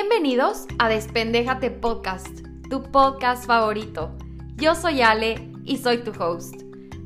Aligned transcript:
Bienvenidos 0.00 0.64
a 0.78 0.88
Despendéjate 0.88 1.70
Podcast, 1.70 2.40
tu 2.70 2.82
podcast 2.84 3.44
favorito. 3.44 4.16
Yo 4.56 4.74
soy 4.74 5.02
Ale 5.02 5.52
y 5.66 5.76
soy 5.76 5.98
tu 5.98 6.10
host. 6.18 6.54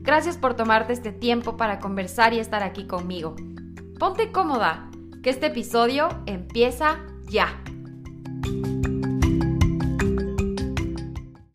Gracias 0.02 0.38
por 0.38 0.54
tomarte 0.54 0.92
este 0.92 1.10
tiempo 1.10 1.56
para 1.56 1.80
conversar 1.80 2.34
y 2.34 2.38
estar 2.38 2.62
aquí 2.62 2.86
conmigo. 2.86 3.34
Ponte 3.98 4.30
cómoda, 4.30 4.92
que 5.24 5.30
este 5.30 5.46
episodio 5.46 6.08
empieza 6.26 7.00
ya. 7.28 7.60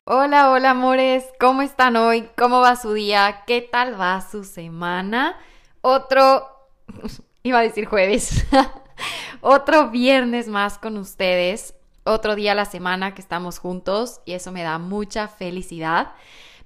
Hola, 0.04 0.52
hola 0.52 0.72
amores, 0.72 1.24
¿cómo 1.40 1.62
están 1.62 1.96
hoy? 1.96 2.28
¿Cómo 2.38 2.60
va 2.60 2.76
su 2.76 2.92
día? 2.92 3.44
¿Qué 3.48 3.62
tal 3.62 4.00
va 4.00 4.20
su 4.20 4.44
semana? 4.44 5.38
Otro, 5.80 6.46
iba 7.44 7.60
a 7.60 7.64
decir 7.64 7.86
jueves, 7.86 8.46
otro 9.42 9.90
viernes 9.90 10.48
más 10.48 10.78
con 10.78 10.98
ustedes, 10.98 11.76
otro 12.04 12.36
día 12.36 12.54
a 12.54 12.56
la 12.56 12.66
semana 12.66 13.14
que 13.14 13.22
estamos 13.22 13.60
juntos 13.60 14.22
y 14.26 14.34
eso 14.34 14.52
me 14.52 14.64
da 14.64 14.78
mucha 14.78 15.28
felicidad. 15.28 16.14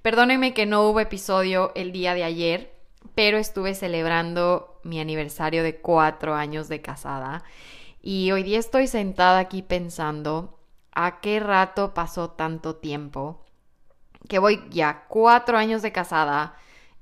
Perdónenme 0.02 0.54
que 0.54 0.66
no 0.66 0.82
hubo 0.82 1.00
episodio 1.00 1.72
el 1.74 1.92
día 1.92 2.14
de 2.14 2.24
ayer, 2.24 2.74
pero 3.14 3.38
estuve 3.38 3.74
celebrando 3.74 4.80
mi 4.82 5.00
aniversario 5.00 5.62
de 5.62 5.76
cuatro 5.80 6.34
años 6.34 6.68
de 6.68 6.80
casada 6.80 7.44
y 8.02 8.30
hoy 8.32 8.42
día 8.42 8.58
estoy 8.58 8.86
sentada 8.86 9.38
aquí 9.38 9.62
pensando 9.62 10.58
a 10.92 11.20
qué 11.20 11.40
rato 11.40 11.94
pasó 11.94 12.30
tanto 12.30 12.76
tiempo, 12.76 13.44
que 14.28 14.38
voy 14.38 14.62
ya 14.70 15.06
cuatro 15.08 15.56
años 15.56 15.82
de 15.82 15.92
casada 15.92 16.56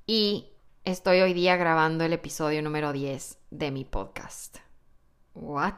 y 0.06 0.52
estoy 0.84 1.20
hoy 1.20 1.34
día 1.34 1.56
grabando 1.56 2.04
el 2.04 2.12
episodio 2.12 2.62
número 2.62 2.92
10 2.92 3.38
de 3.50 3.70
mi 3.70 3.84
podcast. 3.84 4.58
¿What? 5.34 5.74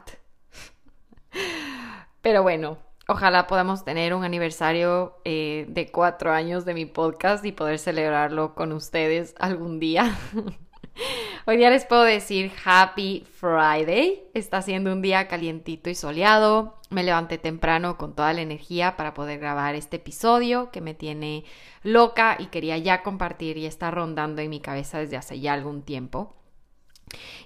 Pero 2.21 2.43
bueno, 2.43 2.77
ojalá 3.07 3.47
podamos 3.47 3.85
tener 3.85 4.13
un 4.13 4.23
aniversario 4.23 5.17
eh, 5.25 5.65
de 5.69 5.91
cuatro 5.91 6.31
años 6.31 6.65
de 6.65 6.73
mi 6.73 6.85
podcast 6.85 7.45
y 7.45 7.51
poder 7.51 7.79
celebrarlo 7.79 8.55
con 8.55 8.71
ustedes 8.71 9.35
algún 9.39 9.79
día. 9.79 10.17
Hoy 11.47 11.57
día 11.57 11.69
les 11.69 11.85
puedo 11.85 12.03
decir 12.03 12.51
Happy 12.65 13.25
Friday. 13.39 14.23
Está 14.33 14.61
siendo 14.61 14.91
un 14.91 15.01
día 15.01 15.27
calientito 15.27 15.89
y 15.89 15.95
soleado. 15.95 16.79
Me 16.89 17.03
levanté 17.03 17.37
temprano 17.37 17.97
con 17.97 18.15
toda 18.15 18.33
la 18.33 18.41
energía 18.41 18.95
para 18.95 19.13
poder 19.13 19.39
grabar 19.39 19.75
este 19.75 19.97
episodio 19.97 20.71
que 20.71 20.81
me 20.81 20.93
tiene 20.93 21.43
loca 21.83 22.37
y 22.39 22.47
quería 22.47 22.77
ya 22.77 23.03
compartir 23.03 23.57
y 23.57 23.65
está 23.65 23.91
rondando 23.91 24.41
en 24.41 24.49
mi 24.49 24.59
cabeza 24.59 24.99
desde 24.99 25.17
hace 25.17 25.39
ya 25.39 25.53
algún 25.53 25.83
tiempo. 25.83 26.33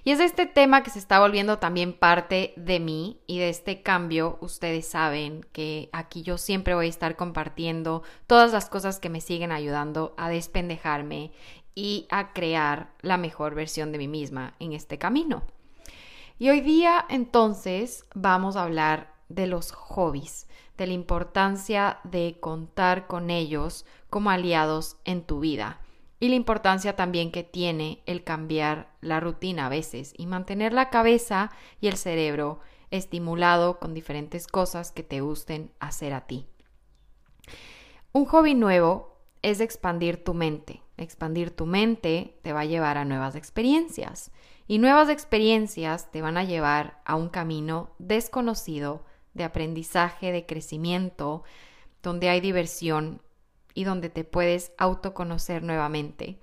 Y 0.04 0.12
es 0.12 0.20
este 0.20 0.46
tema 0.46 0.82
que 0.82 0.90
se 0.90 0.98
está 0.98 1.20
volviendo 1.20 1.58
también 1.58 1.92
parte 1.92 2.54
de 2.56 2.80
mí 2.80 3.20
y 3.26 3.38
de 3.38 3.50
este 3.50 3.82
cambio. 3.82 4.38
Ustedes 4.40 4.88
saben 4.88 5.46
que 5.52 5.90
aquí 5.92 6.22
yo 6.22 6.38
siempre 6.38 6.74
voy 6.74 6.86
a 6.86 6.90
estar 6.90 7.16
compartiendo 7.16 8.02
todas 8.26 8.52
las 8.52 8.68
cosas 8.68 8.98
que 8.98 9.10
me 9.10 9.20
siguen 9.20 9.52
ayudando 9.52 10.14
a 10.16 10.28
despendejarme 10.28 11.32
y 11.74 12.06
a 12.10 12.32
crear 12.32 12.90
la 13.02 13.16
mejor 13.16 13.54
versión 13.54 13.92
de 13.92 13.98
mí 13.98 14.08
misma 14.08 14.54
en 14.58 14.72
este 14.72 14.98
camino. 14.98 15.42
Y 16.38 16.48
hoy 16.48 16.62
día 16.62 17.04
entonces 17.08 18.06
vamos 18.14 18.56
a 18.56 18.62
hablar 18.62 19.12
de 19.28 19.46
los 19.46 19.72
hobbies, 19.72 20.48
de 20.78 20.86
la 20.86 20.94
importancia 20.94 22.00
de 22.04 22.38
contar 22.40 23.06
con 23.06 23.30
ellos 23.30 23.84
como 24.08 24.30
aliados 24.30 24.96
en 25.04 25.22
tu 25.22 25.40
vida 25.40 25.78
y 26.20 26.28
la 26.28 26.36
importancia 26.36 26.94
también 26.94 27.32
que 27.32 27.42
tiene 27.42 28.02
el 28.06 28.22
cambiar 28.22 28.92
la 29.00 29.18
rutina 29.18 29.66
a 29.66 29.70
veces 29.70 30.12
y 30.16 30.26
mantener 30.26 30.72
la 30.72 30.90
cabeza 30.90 31.50
y 31.80 31.88
el 31.88 31.96
cerebro 31.96 32.60
estimulado 32.90 33.78
con 33.78 33.94
diferentes 33.94 34.46
cosas 34.46 34.92
que 34.92 35.02
te 35.02 35.20
gusten 35.20 35.72
hacer 35.80 36.12
a 36.12 36.26
ti. 36.26 36.46
Un 38.12 38.26
hobby 38.26 38.54
nuevo 38.54 39.16
es 39.42 39.60
expandir 39.60 40.22
tu 40.22 40.34
mente, 40.34 40.82
Expandir 41.00 41.50
tu 41.50 41.64
mente 41.64 42.36
te 42.42 42.52
va 42.52 42.60
a 42.60 42.66
llevar 42.66 42.98
a 42.98 43.06
nuevas 43.06 43.34
experiencias 43.34 44.32
y 44.68 44.76
nuevas 44.76 45.08
experiencias 45.08 46.10
te 46.10 46.20
van 46.20 46.36
a 46.36 46.44
llevar 46.44 47.00
a 47.06 47.14
un 47.14 47.30
camino 47.30 47.94
desconocido 47.98 49.02
de 49.32 49.44
aprendizaje, 49.44 50.30
de 50.30 50.44
crecimiento, 50.44 51.42
donde 52.02 52.28
hay 52.28 52.40
diversión 52.40 53.22
y 53.74 53.84
donde 53.84 54.10
te 54.10 54.24
puedes 54.24 54.72
autoconocer 54.78 55.62
nuevamente. 55.62 56.38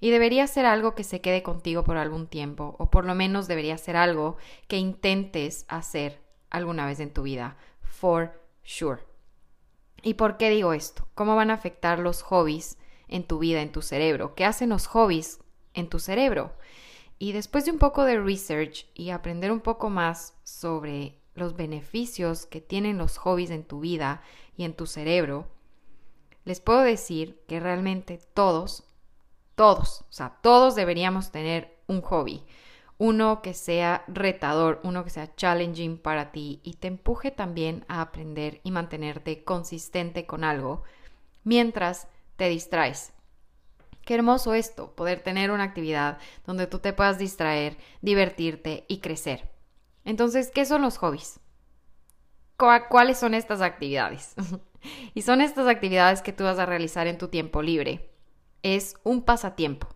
Y 0.00 0.10
debería 0.10 0.46
ser 0.46 0.64
algo 0.64 0.94
que 0.94 1.04
se 1.04 1.20
quede 1.20 1.42
contigo 1.42 1.84
por 1.84 1.96
algún 1.96 2.26
tiempo, 2.26 2.76
o 2.78 2.90
por 2.90 3.04
lo 3.04 3.14
menos 3.14 3.48
debería 3.48 3.76
ser 3.76 3.96
algo 3.96 4.36
que 4.66 4.78
intentes 4.78 5.66
hacer 5.68 6.20
alguna 6.48 6.86
vez 6.86 7.00
en 7.00 7.12
tu 7.12 7.22
vida, 7.22 7.56
for 7.82 8.32
sure. 8.62 9.02
¿Y 10.02 10.14
por 10.14 10.38
qué 10.38 10.48
digo 10.48 10.72
esto? 10.72 11.06
¿Cómo 11.14 11.36
van 11.36 11.50
a 11.50 11.54
afectar 11.54 11.98
los 11.98 12.22
hobbies 12.22 12.78
en 13.08 13.24
tu 13.24 13.38
vida, 13.38 13.60
en 13.60 13.72
tu 13.72 13.82
cerebro? 13.82 14.34
¿Qué 14.34 14.44
hacen 14.44 14.70
los 14.70 14.86
hobbies 14.86 15.40
en 15.74 15.88
tu 15.88 15.98
cerebro? 15.98 16.54
Y 17.18 17.32
después 17.32 17.66
de 17.66 17.72
un 17.72 17.78
poco 17.78 18.04
de 18.04 18.18
research 18.18 18.86
y 18.94 19.10
aprender 19.10 19.52
un 19.52 19.60
poco 19.60 19.90
más 19.90 20.34
sobre 20.42 21.20
los 21.34 21.54
beneficios 21.54 22.46
que 22.46 22.62
tienen 22.62 22.96
los 22.96 23.18
hobbies 23.18 23.50
en 23.50 23.64
tu 23.64 23.80
vida 23.80 24.22
y 24.56 24.64
en 24.64 24.72
tu 24.72 24.86
cerebro, 24.86 25.46
les 26.50 26.58
puedo 26.58 26.80
decir 26.80 27.44
que 27.46 27.60
realmente 27.60 28.18
todos, 28.34 28.82
todos, 29.54 30.00
o 30.00 30.12
sea, 30.12 30.36
todos 30.42 30.74
deberíamos 30.74 31.30
tener 31.30 31.78
un 31.86 32.00
hobby. 32.00 32.44
Uno 32.98 33.40
que 33.40 33.54
sea 33.54 34.02
retador, 34.08 34.80
uno 34.82 35.04
que 35.04 35.10
sea 35.10 35.32
challenging 35.36 35.96
para 35.96 36.32
ti 36.32 36.60
y 36.64 36.72
te 36.74 36.88
empuje 36.88 37.30
también 37.30 37.84
a 37.86 38.00
aprender 38.00 38.60
y 38.64 38.72
mantenerte 38.72 39.44
consistente 39.44 40.26
con 40.26 40.42
algo 40.42 40.82
mientras 41.44 42.08
te 42.34 42.48
distraes. 42.48 43.12
Qué 44.04 44.16
hermoso 44.16 44.52
esto, 44.52 44.96
poder 44.96 45.20
tener 45.20 45.52
una 45.52 45.62
actividad 45.62 46.18
donde 46.46 46.66
tú 46.66 46.80
te 46.80 46.92
puedas 46.92 47.16
distraer, 47.16 47.76
divertirte 48.02 48.86
y 48.88 48.98
crecer. 48.98 49.48
Entonces, 50.04 50.50
¿qué 50.50 50.64
son 50.64 50.82
los 50.82 50.98
hobbies? 50.98 51.38
¿Cuáles 52.56 53.18
son 53.20 53.34
estas 53.34 53.60
actividades? 53.60 54.34
y 55.14 55.22
son 55.22 55.40
estas 55.40 55.68
actividades 55.68 56.22
que 56.22 56.32
tú 56.32 56.44
vas 56.44 56.58
a 56.58 56.66
realizar 56.66 57.06
en 57.06 57.18
tu 57.18 57.28
tiempo 57.28 57.62
libre. 57.62 58.10
Es 58.62 58.96
un 59.04 59.22
pasatiempo. 59.22 59.88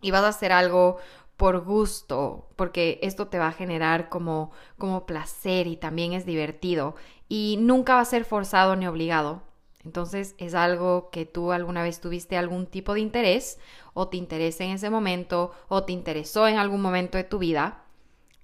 Y 0.00 0.10
vas 0.10 0.24
a 0.24 0.28
hacer 0.28 0.52
algo 0.52 0.98
por 1.36 1.64
gusto, 1.64 2.48
porque 2.56 2.98
esto 3.02 3.28
te 3.28 3.38
va 3.38 3.48
a 3.48 3.52
generar 3.52 4.08
como, 4.08 4.52
como 4.78 5.06
placer 5.06 5.66
y 5.66 5.76
también 5.76 6.12
es 6.12 6.26
divertido. 6.26 6.94
Y 7.28 7.58
nunca 7.60 7.94
va 7.94 8.00
a 8.00 8.04
ser 8.04 8.24
forzado 8.24 8.76
ni 8.76 8.86
obligado, 8.86 9.42
entonces 9.84 10.34
es 10.38 10.54
algo 10.54 11.10
que 11.10 11.26
tú 11.26 11.52
alguna 11.52 11.82
vez 11.82 12.00
tuviste 12.00 12.36
algún 12.36 12.66
tipo 12.66 12.94
de 12.94 13.00
interés 13.00 13.58
o 13.94 14.08
te 14.08 14.16
interesa 14.16 14.64
en 14.64 14.72
ese 14.72 14.90
momento 14.90 15.52
o 15.68 15.84
te 15.84 15.92
interesó 15.92 16.46
en 16.46 16.58
algún 16.58 16.80
momento 16.80 17.18
de 17.18 17.24
tu 17.24 17.38
vida 17.38 17.84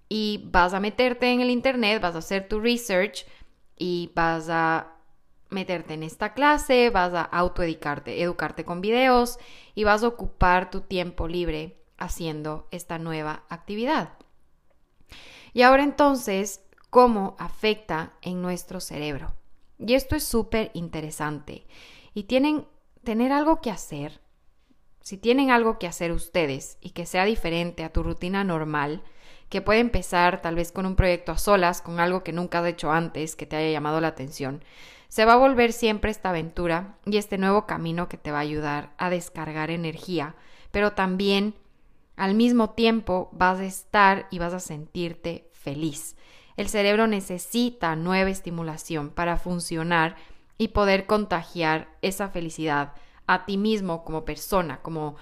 y 0.08 0.48
vas 0.50 0.74
a 0.74 0.80
meterte 0.80 1.30
en 1.30 1.40
el 1.40 1.50
internet, 1.50 2.02
vas 2.02 2.14
a 2.14 2.18
hacer 2.18 2.48
tu 2.48 2.60
research 2.60 3.26
y 3.76 4.10
vas 4.14 4.48
a 4.48 4.94
meterte 5.50 5.94
en 5.94 6.02
esta 6.02 6.34
clase, 6.34 6.90
vas 6.90 7.14
a 7.14 7.22
autoeducarte, 7.22 8.22
educarte 8.22 8.64
con 8.64 8.80
videos 8.80 9.38
y 9.74 9.84
vas 9.84 10.02
a 10.02 10.08
ocupar 10.08 10.70
tu 10.70 10.82
tiempo 10.82 11.28
libre 11.28 11.78
haciendo 11.96 12.68
esta 12.70 12.98
nueva 12.98 13.44
actividad. 13.48 14.10
Y 15.52 15.62
ahora 15.62 15.82
entonces, 15.82 16.62
¿cómo 16.90 17.36
afecta 17.38 18.12
en 18.22 18.42
nuestro 18.42 18.80
cerebro? 18.80 19.34
Y 19.78 19.94
esto 19.94 20.16
es 20.16 20.24
súper 20.24 20.70
interesante. 20.74 21.66
Y 22.14 22.24
tienen 22.24 22.66
tener 23.04 23.32
algo 23.32 23.60
que 23.60 23.70
hacer. 23.70 24.20
Si 25.00 25.16
tienen 25.16 25.50
algo 25.50 25.78
que 25.78 25.86
hacer 25.86 26.12
ustedes 26.12 26.76
y 26.80 26.90
que 26.90 27.06
sea 27.06 27.24
diferente 27.24 27.84
a 27.84 27.92
tu 27.92 28.02
rutina 28.02 28.44
normal, 28.44 29.02
que 29.48 29.62
puede 29.62 29.80
empezar 29.80 30.42
tal 30.42 30.54
vez 30.54 30.72
con 30.72 30.84
un 30.84 30.96
proyecto 30.96 31.32
a 31.32 31.38
solas, 31.38 31.80
con 31.80 32.00
algo 32.00 32.22
que 32.22 32.32
nunca 32.32 32.58
has 32.58 32.66
hecho 32.66 32.92
antes, 32.92 33.34
que 33.34 33.46
te 33.46 33.56
haya 33.56 33.70
llamado 33.70 34.00
la 34.00 34.08
atención, 34.08 34.62
se 35.08 35.24
va 35.24 35.34
a 35.34 35.38
volver 35.38 35.72
siempre 35.72 36.10
esta 36.10 36.30
aventura 36.30 36.98
y 37.06 37.16
este 37.16 37.38
nuevo 37.38 37.66
camino 37.66 38.08
que 38.08 38.18
te 38.18 38.30
va 38.30 38.38
a 38.38 38.42
ayudar 38.42 38.92
a 38.98 39.10
descargar 39.10 39.70
energía, 39.70 40.36
pero 40.70 40.92
también 40.92 41.54
al 42.16 42.34
mismo 42.34 42.70
tiempo 42.70 43.30
vas 43.32 43.58
a 43.60 43.64
estar 43.64 44.26
y 44.30 44.38
vas 44.38 44.52
a 44.52 44.60
sentirte 44.60 45.48
feliz. 45.52 46.16
El 46.56 46.68
cerebro 46.68 47.06
necesita 47.06 47.96
nueva 47.96 48.30
estimulación 48.30 49.10
para 49.10 49.38
funcionar 49.38 50.16
y 50.58 50.68
poder 50.68 51.06
contagiar 51.06 51.88
esa 52.02 52.28
felicidad 52.28 52.92
a 53.26 53.46
ti 53.46 53.56
mismo 53.56 54.04
como 54.04 54.24
persona, 54.24 54.80
como 54.82 55.16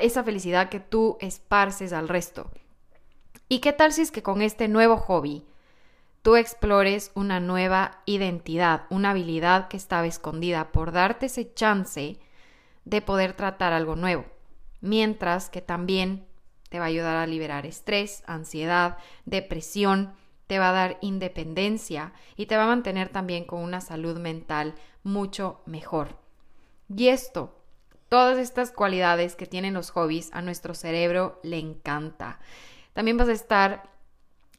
esa 0.00 0.24
felicidad 0.24 0.68
que 0.68 0.80
tú 0.80 1.16
esparces 1.20 1.92
al 1.92 2.08
resto. 2.08 2.50
¿Y 3.48 3.60
qué 3.60 3.72
tal 3.72 3.92
si 3.92 4.02
es 4.02 4.10
que 4.10 4.22
con 4.22 4.42
este 4.42 4.66
nuevo 4.66 4.96
hobby 4.96 5.44
tú 6.26 6.34
explores 6.34 7.12
una 7.14 7.38
nueva 7.38 8.02
identidad, 8.04 8.86
una 8.90 9.10
habilidad 9.10 9.68
que 9.68 9.76
estaba 9.76 10.08
escondida 10.08 10.72
por 10.72 10.90
darte 10.90 11.26
ese 11.26 11.54
chance 11.54 12.18
de 12.84 13.00
poder 13.00 13.34
tratar 13.34 13.72
algo 13.72 13.94
nuevo? 13.94 14.24
Mientras 14.80 15.50
que 15.50 15.60
también 15.60 16.26
te 16.68 16.80
va 16.80 16.86
a 16.86 16.88
ayudar 16.88 17.16
a 17.16 17.28
liberar 17.28 17.64
estrés, 17.64 18.24
ansiedad, 18.26 18.98
depresión 19.24 20.14
te 20.48 20.58
va 20.58 20.70
a 20.70 20.72
dar 20.72 20.98
independencia 21.00 22.12
y 22.34 22.46
te 22.46 22.56
va 22.56 22.64
a 22.64 22.74
mantener 22.74 23.08
también 23.10 23.44
con 23.44 23.60
una 23.60 23.80
salud 23.80 24.18
mental 24.18 24.74
mucho 25.04 25.60
mejor. 25.64 26.18
Y 26.88 27.06
esto, 27.06 27.56
todas 28.08 28.38
estas 28.38 28.72
cualidades 28.72 29.36
que 29.36 29.46
tienen 29.46 29.74
los 29.74 29.90
hobbies, 29.90 30.30
a 30.32 30.42
nuestro 30.42 30.74
cerebro 30.74 31.38
le 31.44 31.60
encanta. 31.60 32.40
También 32.94 33.16
vas 33.16 33.28
a 33.28 33.32
estar 33.32 33.95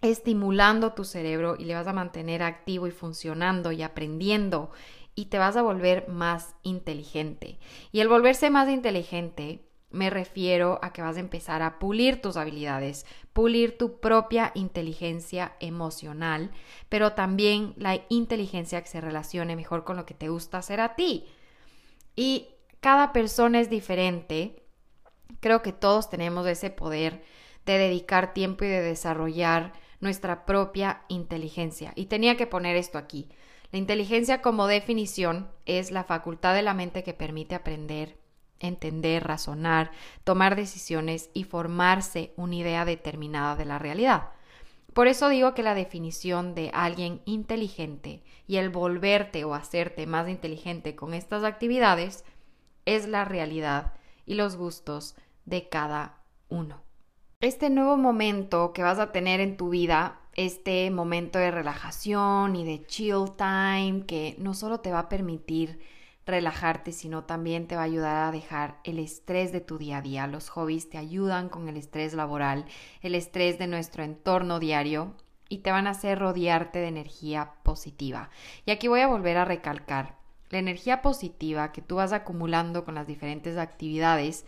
estimulando 0.02 0.94
tu 0.94 1.04
cerebro 1.04 1.56
y 1.58 1.66
le 1.66 1.74
vas 1.74 1.88
a 1.88 1.94
mantener 1.94 2.44
activo 2.44 2.88
y 2.88 2.92
funcionando 2.92 3.72
y 3.72 3.82
aprendiendo 3.84 4.72
y 5.16 5.26
te 5.26 5.40
vas 5.40 5.58
a 5.58 5.64
volver 5.64 6.08
más 6.08 6.56
inteligente. 6.62 7.60
Y 7.92 8.02
el 8.02 8.08
volverse 8.08 8.50
más 8.50 8.70
inteligente 8.70 9.68
me 9.90 10.10
refiero 10.10 10.80
a 10.82 10.92
que 10.92 11.02
vas 11.02 11.18
a 11.18 11.22
empezar 11.22 11.62
a 11.62 11.80
pulir 11.80 12.22
tus 12.22 12.38
habilidades, 12.38 13.06
pulir 13.34 13.78
tu 13.78 14.00
propia 14.00 14.52
inteligencia 14.54 15.56
emocional, 15.60 16.52
pero 16.90 17.14
también 17.14 17.74
la 17.78 18.00
inteligencia 18.10 18.82
que 18.82 18.90
se 18.90 19.02
relacione 19.02 19.56
mejor 19.56 19.86
con 19.86 19.96
lo 19.96 20.06
que 20.06 20.14
te 20.14 20.30
gusta 20.30 20.58
hacer 20.60 20.82
a 20.82 20.96
ti. 20.96 21.26
Y 22.16 22.50
cada 22.82 23.14
persona 23.14 23.60
es 23.60 23.70
diferente. 23.70 24.62
Creo 25.40 25.62
que 25.62 25.72
todos 25.72 26.10
tenemos 26.10 26.46
ese 26.48 26.70
poder 26.70 27.24
de 27.66 27.78
dedicar 27.78 28.34
tiempo 28.34 28.66
y 28.66 28.68
de 28.68 28.82
desarrollar 28.82 29.74
nuestra 30.00 30.46
propia 30.46 31.02
inteligencia. 31.08 31.94
Y 31.96 32.06
tenía 32.06 32.38
que 32.38 32.48
poner 32.48 32.76
esto 32.76 32.98
aquí. 32.98 33.30
La 33.72 33.80
inteligencia 33.80 34.42
como 34.42 34.68
definición 34.68 35.50
es 35.66 35.92
la 35.92 36.04
facultad 36.04 36.54
de 36.54 36.62
la 36.62 36.74
mente 36.74 37.04
que 37.04 37.14
permite 37.14 37.56
aprender, 37.56 38.18
entender, 38.60 39.26
razonar, 39.26 39.92
tomar 40.24 40.56
decisiones 40.56 41.30
y 41.34 41.44
formarse 41.44 42.34
una 42.38 42.56
idea 42.56 42.86
determinada 42.86 43.56
de 43.56 43.66
la 43.66 43.80
realidad. 43.80 44.30
Por 44.94 45.08
eso 45.08 45.30
digo 45.30 45.54
que 45.54 45.64
la 45.64 45.76
definición 45.76 46.56
de 46.56 46.72
alguien 46.74 47.22
inteligente 47.26 48.24
y 48.48 48.58
el 48.58 48.70
volverte 48.70 49.44
o 49.44 49.54
hacerte 49.54 50.08
más 50.08 50.28
inteligente 50.28 50.96
con 50.96 51.14
estas 51.14 51.44
actividades 51.44 52.24
es 52.86 53.08
la 53.08 53.26
realidad 53.26 53.94
y 54.26 54.36
los 54.36 54.56
gustos 54.56 55.16
de 55.46 55.70
cada 55.70 56.24
uno. 56.50 56.87
Este 57.40 57.70
nuevo 57.70 57.98
momento 57.98 58.74
que 58.74 58.82
vas 58.82 58.98
a 58.98 59.12
tener 59.12 59.42
en 59.42 59.58
tu 59.58 59.70
vida, 59.70 60.20
este 60.34 60.90
momento 60.90 61.38
de 61.38 61.52
relajación 61.52 62.56
y 62.56 62.66
de 62.66 62.84
chill 62.88 63.26
time, 63.38 64.06
que 64.08 64.36
no 64.40 64.56
solo 64.56 64.80
te 64.80 64.92
va 64.92 65.02
a 65.02 65.10
permitir 65.10 65.80
relajarte, 66.26 66.92
sino 66.92 67.26
también 67.26 67.68
te 67.68 67.76
va 67.76 67.84
a 67.84 67.86
ayudar 67.86 68.24
a 68.24 68.32
dejar 68.32 68.80
el 68.84 68.98
estrés 68.98 69.52
de 69.52 69.62
tu 69.62 69.78
día 69.78 70.00
a 70.00 70.02
día. 70.02 70.26
Los 70.26 70.50
hobbies 70.50 70.90
te 70.90 70.98
ayudan 70.98 71.50
con 71.50 71.70
el 71.70 71.78
estrés 71.78 72.16
laboral, 72.16 72.66
el 73.04 73.14
estrés 73.14 73.60
de 73.60 73.68
nuestro 73.68 74.04
entorno 74.04 74.60
diario 74.60 75.14
y 75.48 75.60
te 75.60 75.70
van 75.70 75.86
a 75.86 75.92
hacer 75.92 76.18
rodearte 76.18 76.80
de 76.80 76.88
energía 76.88 77.54
positiva. 77.62 78.32
Y 78.66 78.72
aquí 78.72 78.88
voy 78.88 79.02
a 79.02 79.08
volver 79.08 79.38
a 79.38 79.46
recalcar, 79.46 80.16
la 80.50 80.58
energía 80.58 81.04
positiva 81.04 81.72
que 81.72 81.84
tú 81.84 81.98
vas 81.98 82.14
acumulando 82.14 82.84
con 82.84 82.96
las 82.96 83.06
diferentes 83.06 83.58
actividades 83.58 84.44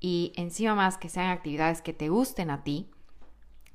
y 0.00 0.32
encima 0.36 0.74
más 0.74 0.98
que 0.98 1.08
sean 1.08 1.30
actividades 1.30 1.82
que 1.82 1.92
te 1.92 2.08
gusten 2.08 2.50
a 2.50 2.62
ti, 2.62 2.90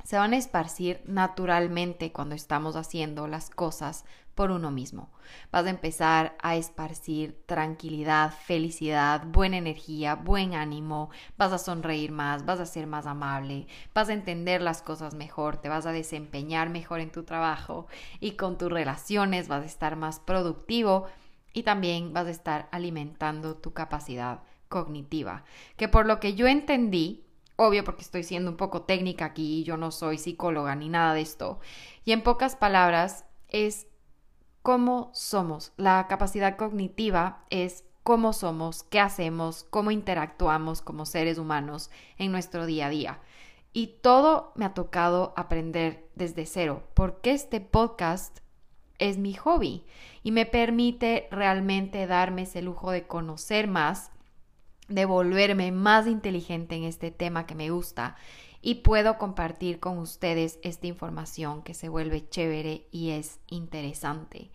se 0.03 0.17
van 0.17 0.33
a 0.33 0.37
esparcir 0.37 1.01
naturalmente 1.05 2.11
cuando 2.11 2.35
estamos 2.35 2.75
haciendo 2.75 3.27
las 3.27 3.49
cosas 3.49 4.03
por 4.35 4.51
uno 4.51 4.71
mismo. 4.71 5.11
Vas 5.51 5.65
a 5.65 5.69
empezar 5.69 6.35
a 6.41 6.55
esparcir 6.55 7.41
tranquilidad, 7.45 8.33
felicidad, 8.33 9.23
buena 9.25 9.57
energía, 9.57 10.15
buen 10.15 10.55
ánimo, 10.55 11.09
vas 11.37 11.53
a 11.53 11.57
sonreír 11.57 12.11
más, 12.11 12.45
vas 12.45 12.59
a 12.59 12.65
ser 12.65 12.87
más 12.87 13.05
amable, 13.05 13.67
vas 13.93 14.09
a 14.09 14.13
entender 14.13 14.61
las 14.61 14.81
cosas 14.81 15.13
mejor, 15.13 15.57
te 15.57 15.69
vas 15.69 15.85
a 15.85 15.91
desempeñar 15.91 16.69
mejor 16.69 16.99
en 16.99 17.11
tu 17.11 17.23
trabajo 17.23 17.87
y 18.19 18.31
con 18.31 18.57
tus 18.57 18.71
relaciones 18.71 19.47
vas 19.47 19.63
a 19.63 19.67
estar 19.67 19.95
más 19.95 20.19
productivo 20.19 21.05
y 21.53 21.63
también 21.63 22.11
vas 22.11 22.27
a 22.27 22.31
estar 22.31 22.67
alimentando 22.71 23.55
tu 23.55 23.71
capacidad 23.73 24.41
cognitiva, 24.73 25.43
que 25.77 25.87
por 25.87 26.07
lo 26.07 26.19
que 26.19 26.33
yo 26.33 26.47
entendí, 26.47 27.23
obvio 27.57 27.83
porque 27.83 28.01
estoy 28.01 28.23
siendo 28.23 28.49
un 28.49 28.57
poco 28.57 28.81
técnica 28.81 29.25
aquí, 29.25 29.63
yo 29.63 29.77
no 29.77 29.91
soy 29.91 30.17
psicóloga 30.17 30.75
ni 30.75 30.89
nada 30.89 31.13
de 31.13 31.21
esto, 31.21 31.59
y 32.03 32.11
en 32.11 32.23
pocas 32.23 32.55
palabras 32.55 33.25
es 33.49 33.85
cómo 34.63 35.11
somos. 35.13 35.73
La 35.77 36.07
capacidad 36.07 36.57
cognitiva 36.57 37.45
es 37.51 37.85
cómo 38.01 38.33
somos, 38.33 38.81
qué 38.81 38.99
hacemos, 38.99 39.63
cómo 39.69 39.91
interactuamos 39.91 40.81
como 40.81 41.05
seres 41.05 41.37
humanos 41.37 41.91
en 42.17 42.31
nuestro 42.31 42.65
día 42.65 42.87
a 42.87 42.89
día. 42.89 43.19
Y 43.73 43.99
todo 44.01 44.53
me 44.55 44.65
ha 44.65 44.73
tocado 44.73 45.33
aprender 45.35 46.09
desde 46.15 46.47
cero, 46.47 46.81
porque 46.95 47.31
este 47.31 47.61
podcast 47.61 48.39
es 48.97 49.19
mi 49.19 49.33
hobby 49.33 49.85
y 50.23 50.31
me 50.31 50.47
permite 50.47 51.27
realmente 51.29 52.07
darme 52.07 52.43
ese 52.43 52.63
lujo 52.63 52.89
de 52.89 53.05
conocer 53.05 53.67
más 53.67 54.12
de 54.93 55.05
volverme 55.05 55.71
más 55.71 56.07
inteligente 56.07 56.75
en 56.75 56.83
este 56.83 57.11
tema 57.11 57.45
que 57.45 57.55
me 57.55 57.69
gusta 57.69 58.15
y 58.61 58.75
puedo 58.75 59.17
compartir 59.17 59.79
con 59.79 59.97
ustedes 59.97 60.59
esta 60.63 60.87
información 60.87 61.63
que 61.63 61.73
se 61.73 61.89
vuelve 61.89 62.27
chévere 62.29 62.87
y 62.91 63.11
es 63.11 63.39
interesante. 63.47 64.49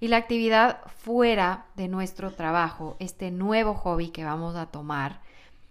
Y 0.00 0.08
la 0.08 0.16
actividad 0.16 0.80
fuera 0.96 1.66
de 1.76 1.88
nuestro 1.88 2.32
trabajo, 2.32 2.96
este 2.98 3.30
nuevo 3.30 3.74
hobby 3.74 4.08
que 4.08 4.24
vamos 4.24 4.56
a 4.56 4.66
tomar, 4.66 5.20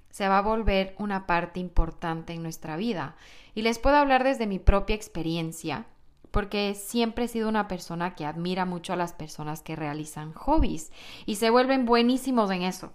se 0.09 0.27
va 0.27 0.37
a 0.37 0.41
volver 0.41 0.95
una 0.99 1.25
parte 1.25 1.59
importante 1.59 2.33
en 2.33 2.43
nuestra 2.43 2.77
vida. 2.77 3.15
Y 3.55 3.63
les 3.63 3.79
puedo 3.79 3.95
hablar 3.95 4.23
desde 4.23 4.47
mi 4.47 4.59
propia 4.59 4.95
experiencia, 4.95 5.85
porque 6.29 6.75
siempre 6.75 7.25
he 7.25 7.27
sido 7.27 7.49
una 7.49 7.67
persona 7.67 8.15
que 8.15 8.25
admira 8.25 8.65
mucho 8.65 8.93
a 8.93 8.95
las 8.95 9.13
personas 9.13 9.61
que 9.61 9.75
realizan 9.75 10.33
hobbies 10.33 10.91
y 11.25 11.35
se 11.35 11.49
vuelven 11.49 11.85
buenísimos 11.85 12.51
en 12.51 12.61
eso. 12.63 12.93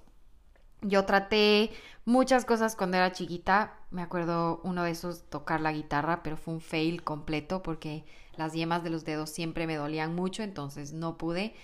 Yo 0.81 1.05
traté 1.05 1.71
muchas 2.05 2.45
cosas 2.45 2.77
cuando 2.77 2.97
era 2.97 3.13
chiquita. 3.13 3.79
Me 3.91 4.03
acuerdo 4.03 4.61
uno 4.65 4.85
de 4.85 4.93
esos 4.93 5.25
tocar 5.29 5.61
la 5.61 5.73
guitarra, 5.73 6.23
pero 6.23 6.37
fue 6.37 6.55
un 6.55 6.61
fail 6.61 7.03
completo 7.03 7.63
porque 7.63 8.05
las 8.37 8.53
yemas 8.53 8.85
de 8.85 8.91
los 8.91 9.05
dedos 9.05 9.31
siempre 9.31 9.67
me 9.67 9.77
dolían 9.77 10.15
mucho, 10.15 10.43
entonces 10.43 10.93
no 10.93 11.19
pude. 11.19 11.55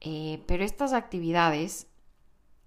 Eh, 0.00 0.42
pero 0.46 0.64
estas 0.64 0.92
actividades 0.92 1.86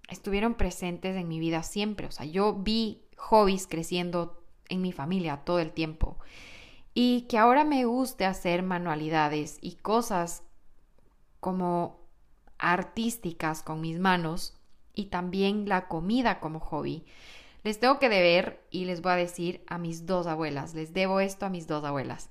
estuvieron 0.08 0.54
presentes 0.54 1.16
en 1.16 1.28
mi 1.28 1.38
vida 1.38 1.62
siempre. 1.62 2.06
O 2.06 2.10
sea, 2.10 2.26
yo 2.26 2.54
vi 2.54 3.02
hobbies 3.16 3.66
creciendo 3.66 4.42
en 4.68 4.80
mi 4.80 4.92
familia 4.92 5.38
todo 5.44 5.58
el 5.58 5.72
tiempo. 5.72 6.18
Y 6.94 7.22
que 7.22 7.38
ahora 7.38 7.64
me 7.64 7.84
guste 7.84 8.24
hacer 8.24 8.62
manualidades 8.62 9.58
y 9.60 9.76
cosas 9.76 10.44
como 11.40 12.00
artísticas 12.58 13.62
con 13.62 13.80
mis 13.80 13.98
manos 13.98 14.54
y 14.94 15.06
también 15.06 15.68
la 15.68 15.88
comida 15.88 16.40
como 16.40 16.60
hobby. 16.60 17.04
Les 17.62 17.80
tengo 17.80 17.98
que 17.98 18.08
deber 18.08 18.62
y 18.70 18.84
les 18.84 19.00
voy 19.00 19.12
a 19.12 19.16
decir 19.16 19.64
a 19.66 19.78
mis 19.78 20.06
dos 20.06 20.26
abuelas, 20.26 20.74
les 20.74 20.92
debo 20.92 21.20
esto 21.20 21.46
a 21.46 21.50
mis 21.50 21.66
dos 21.66 21.84
abuelas, 21.84 22.30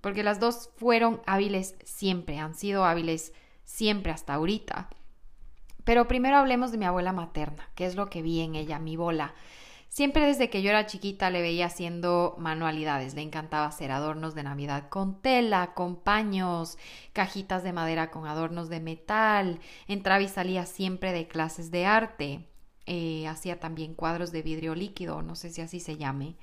porque 0.00 0.22
las 0.22 0.40
dos 0.40 0.70
fueron 0.76 1.22
hábiles 1.26 1.76
siempre, 1.84 2.38
han 2.38 2.54
sido 2.54 2.84
hábiles 2.84 3.32
siempre 3.64 4.12
hasta 4.12 4.34
ahorita. 4.34 4.90
Pero 5.84 6.08
primero 6.08 6.36
hablemos 6.36 6.72
de 6.72 6.78
mi 6.78 6.84
abuela 6.84 7.12
materna, 7.12 7.68
que 7.74 7.86
es 7.86 7.94
lo 7.94 8.08
que 8.10 8.22
vi 8.22 8.40
en 8.40 8.54
ella, 8.54 8.78
mi 8.78 8.96
bola. 8.96 9.34
Siempre 9.94 10.26
desde 10.26 10.50
que 10.50 10.60
yo 10.60 10.70
era 10.70 10.86
chiquita 10.86 11.30
le 11.30 11.40
veía 11.40 11.66
haciendo 11.66 12.34
manualidades. 12.36 13.14
Le 13.14 13.22
encantaba 13.22 13.66
hacer 13.66 13.92
adornos 13.92 14.34
de 14.34 14.42
Navidad 14.42 14.88
con 14.88 15.22
tela, 15.22 15.72
con 15.74 15.94
paños, 15.94 16.78
cajitas 17.12 17.62
de 17.62 17.72
madera 17.72 18.10
con 18.10 18.26
adornos 18.26 18.68
de 18.68 18.80
metal. 18.80 19.60
Entraba 19.86 20.20
y 20.20 20.26
salía 20.26 20.66
siempre 20.66 21.12
de 21.12 21.28
clases 21.28 21.70
de 21.70 21.86
arte. 21.86 22.48
Eh, 22.86 23.28
hacía 23.28 23.60
también 23.60 23.94
cuadros 23.94 24.32
de 24.32 24.42
vidrio 24.42 24.74
líquido, 24.74 25.22
no 25.22 25.36
sé 25.36 25.50
si 25.50 25.60
así 25.60 25.78
se 25.78 25.96
llame. 25.96 26.34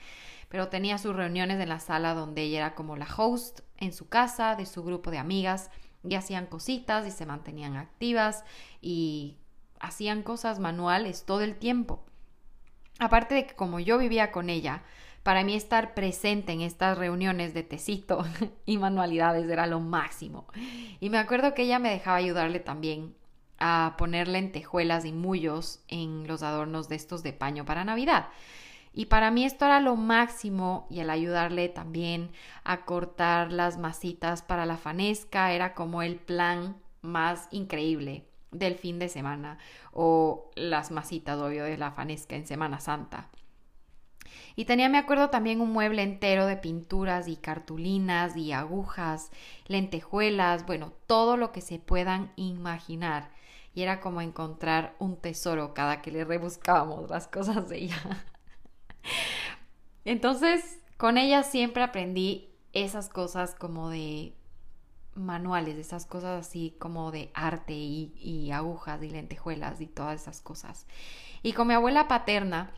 Pero 0.48 0.70
tenía 0.70 0.98
sus 0.98 1.13
reuniones 1.13 1.60
en 1.60 1.67
la 1.67 1.81
sala 1.81 2.13
donde 2.13 2.43
ella 2.43 2.60
era 2.60 2.74
como 2.74 2.96
la 2.96 3.08
host 3.17 3.60
en 3.75 3.91
su 3.91 4.08
casa, 4.08 4.55
de 4.55 4.65
su 4.65 4.81
grupo 4.81 5.12
de 5.12 5.17
amigas, 5.17 5.72
y 6.08 6.15
hacían 6.15 6.46
cositas 6.46 7.05
y 7.05 7.12
se 7.12 7.25
mantenían 7.25 7.75
activas 7.75 8.46
y 8.79 9.36
hacían 9.81 10.24
cosas 10.24 10.60
manuales 10.60 11.25
todo 11.25 11.41
el 11.41 11.58
tiempo. 11.58 12.05
Aparte 13.01 13.34
de 13.34 13.48
que 13.48 13.55
como 13.55 13.79
yo 13.79 13.98
vivía 13.98 14.31
con 14.31 14.51
ella, 14.51 14.84
para 15.24 15.43
mí 15.43 15.55
estar 15.55 15.96
presente 15.96 16.51
en 16.51 16.62
estas 16.62 17.00
reuniones 17.00 17.51
de 17.55 17.63
tecito 17.63 18.24
y 18.67 18.77
manualidades 18.77 19.50
era 19.50 19.65
lo 19.65 19.79
máximo. 19.79 20.46
Y 21.00 21.10
me 21.10 21.17
acuerdo 21.17 21.55
que 21.55 21.63
ella 21.63 21.79
me 21.79 21.89
dejaba 21.89 22.17
ayudarle 22.17 22.60
también 22.60 23.15
a 23.58 23.96
poner 23.98 24.27
lentejuelas 24.27 25.05
y 25.05 25.13
mullos 25.13 25.84
en 25.88 26.27
los 26.27 26.43
adornos 26.43 26.89
de 26.89 26.96
estos 26.98 27.24
de 27.24 27.34
paño 27.34 27.65
para 27.65 27.84
Navidad. 27.84 28.27
Y 28.93 29.08
para 29.08 29.31
mí 29.31 29.46
esto 29.46 29.65
era 29.65 29.79
lo 29.79 29.96
máximo 29.96 30.86
y 30.91 31.00
el 31.00 31.10
ayudarle 31.10 31.70
también 31.70 32.29
a 32.63 32.86
cortar 32.86 33.51
las 33.51 33.79
masitas 33.79 34.43
para 34.43 34.67
la 34.67 34.77
fanesca 34.77 35.53
era 35.53 35.74
como 35.74 36.03
el 36.03 36.17
plan 36.17 36.77
más 37.01 37.48
increíble 37.50 38.30
del 38.51 38.75
fin 38.75 39.00
de 39.00 39.10
semana 39.10 39.58
o 39.93 40.51
las 40.55 40.91
masitas, 40.91 41.39
obvio, 41.39 41.63
de 41.63 41.77
la 41.77 41.91
fanesca 41.91 42.36
en 42.36 42.46
Semana 42.46 42.79
Santa. 42.79 43.29
Y 44.55 44.65
tenía, 44.65 44.89
me 44.89 44.98
acuerdo, 44.98 45.29
también 45.29 45.62
un 45.62 45.72
mueble 45.72 46.03
entero 46.03 46.46
de 46.46 46.58
pinturas 46.58 47.27
y 47.27 47.36
cartulinas 47.38 48.36
y 48.36 48.51
agujas, 48.51 49.31
lentejuelas, 49.67 50.65
bueno, 50.65 50.93
todo 51.08 51.38
lo 51.38 51.51
que 51.51 51.62
se 51.62 51.79
puedan 51.79 52.31
imaginar. 52.36 53.31
Y 53.74 53.84
era 53.84 54.01
como 54.01 54.22
encontrar 54.22 54.96
un 55.00 55.15
tesoro 55.15 55.74
cada 55.74 56.01
que 56.01 56.12
le 56.12 56.25
rebuscábamos 56.25 57.10
las 57.10 57.27
cosas 57.27 57.70
de 57.70 57.77
ella. 57.77 58.25
Entonces, 60.05 60.79
con 60.98 61.17
ella 61.17 61.43
siempre 61.43 61.84
aprendí 61.84 62.50
esas 62.74 63.08
cosas 63.08 63.55
como 63.55 63.89
de 63.89 64.34
manuales, 65.15 65.77
esas 65.77 66.06
cosas 66.06 66.48
así 66.48 66.75
como 66.80 67.12
de 67.12 67.32
arte 67.34 67.74
y, 67.74 68.51
agujas 68.51 69.01
y 69.03 69.10
lentejuelas 69.10 69.82
y 69.82 69.88
todas 69.88 70.22
esas 70.22 70.41
cosas. 70.41 70.86
Y 71.44 71.53
con 71.53 71.68
mi 71.68 71.74
abuela 71.74 72.08
paterna, 72.08 72.72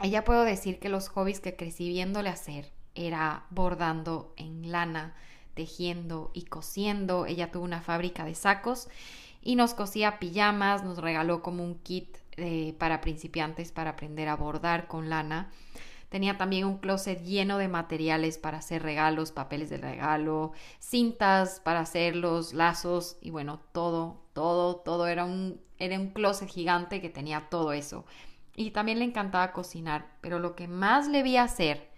ella 0.00 0.24
puedo 0.24 0.42
decir 0.44 0.78
que 0.78 0.88
los 0.88 1.08
hobbies 1.08 1.40
que 1.40 1.56
crecí 1.56 1.88
viéndole 1.88 2.28
hacer 2.28 2.72
era 2.94 3.44
bordando 3.50 4.34
en 4.36 4.70
lana, 4.70 5.14
tejiendo 5.54 6.30
y 6.34 6.44
cosiendo. 6.44 7.26
Ella 7.26 7.50
tuvo 7.50 7.64
una 7.64 7.80
fábrica 7.80 8.24
de 8.24 8.34
sacos 8.34 8.88
y 9.42 9.56
nos 9.56 9.74
cosía 9.74 10.18
pijamas, 10.18 10.84
nos 10.84 10.98
regaló 10.98 11.42
como 11.42 11.62
un 11.62 11.78
kit 11.78 12.18
eh, 12.36 12.74
para 12.78 13.00
principiantes 13.00 13.72
para 13.72 13.90
aprender 13.90 14.28
a 14.28 14.36
bordar 14.36 14.88
con 14.88 15.08
lana. 15.08 15.50
Tenía 16.08 16.38
también 16.38 16.66
un 16.66 16.78
closet 16.78 17.22
lleno 17.22 17.58
de 17.58 17.68
materiales 17.68 18.38
para 18.38 18.58
hacer 18.58 18.82
regalos, 18.82 19.32
papeles 19.32 19.70
de 19.70 19.78
regalo, 19.78 20.52
cintas 20.78 21.60
para 21.60 21.80
hacer 21.80 22.16
los 22.16 22.52
lazos 22.54 23.18
y 23.20 23.30
bueno, 23.30 23.60
todo, 23.72 24.22
todo, 24.32 24.76
todo 24.76 25.08
era 25.08 25.24
un, 25.24 25.60
era 25.78 25.98
un 25.98 26.10
closet 26.10 26.48
gigante 26.48 27.00
que 27.00 27.10
tenía 27.10 27.48
todo 27.50 27.72
eso 27.72 28.04
y 28.56 28.70
también 28.70 28.98
le 28.98 29.04
encantaba 29.04 29.52
cocinar, 29.52 30.06
pero 30.20 30.38
lo 30.38 30.56
que 30.56 30.66
más 30.66 31.08
le 31.08 31.22
vi 31.22 31.36
hacer 31.36 31.90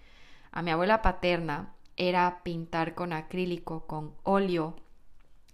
a 0.50 0.60
mi 0.62 0.72
abuela 0.72 1.02
paterna 1.02 1.74
era 1.96 2.42
pintar 2.42 2.94
con 2.94 3.12
acrílico, 3.12 3.86
con 3.86 4.14
óleo. 4.24 4.76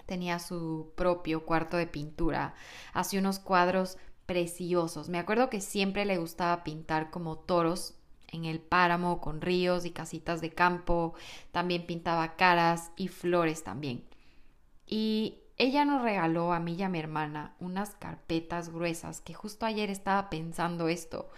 Tenía 0.06 0.38
su 0.38 0.92
propio 0.96 1.44
cuarto 1.44 1.76
de 1.76 1.86
pintura, 1.86 2.54
hacía 2.92 3.20
unos 3.20 3.38
cuadros 3.38 3.98
preciosos. 4.26 5.08
Me 5.08 5.18
acuerdo 5.18 5.50
que 5.50 5.60
siempre 5.60 6.04
le 6.04 6.18
gustaba 6.18 6.64
pintar 6.64 7.10
como 7.10 7.36
toros 7.36 7.94
en 8.34 8.44
el 8.44 8.60
páramo, 8.60 9.20
con 9.20 9.40
ríos 9.40 9.84
y 9.84 9.90
casitas 9.90 10.40
de 10.40 10.50
campo. 10.50 11.14
También 11.52 11.86
pintaba 11.86 12.36
caras 12.36 12.92
y 12.96 13.08
flores 13.08 13.64
también. 13.64 14.04
Y 14.86 15.38
ella 15.56 15.84
nos 15.84 16.02
regaló 16.02 16.52
a 16.52 16.60
mí 16.60 16.74
y 16.74 16.82
a 16.82 16.88
mi 16.88 16.98
hermana 16.98 17.54
unas 17.60 17.94
carpetas 17.94 18.70
gruesas, 18.70 19.20
que 19.20 19.34
justo 19.34 19.66
ayer 19.66 19.90
estaba 19.90 20.28
pensando 20.30 20.88
esto. 20.88 21.30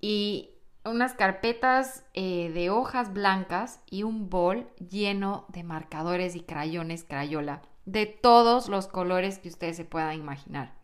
Y 0.00 0.50
unas 0.84 1.14
carpetas 1.14 2.04
eh, 2.14 2.50
de 2.52 2.70
hojas 2.70 3.12
blancas 3.12 3.80
y 3.88 4.02
un 4.02 4.30
bol 4.30 4.68
lleno 4.78 5.44
de 5.48 5.62
marcadores 5.62 6.34
y 6.34 6.40
crayones 6.40 7.04
crayola, 7.04 7.62
de 7.84 8.06
todos 8.06 8.68
los 8.68 8.86
colores 8.86 9.38
que 9.38 9.48
ustedes 9.48 9.76
se 9.76 9.84
puedan 9.84 10.18
imaginar. 10.18 10.79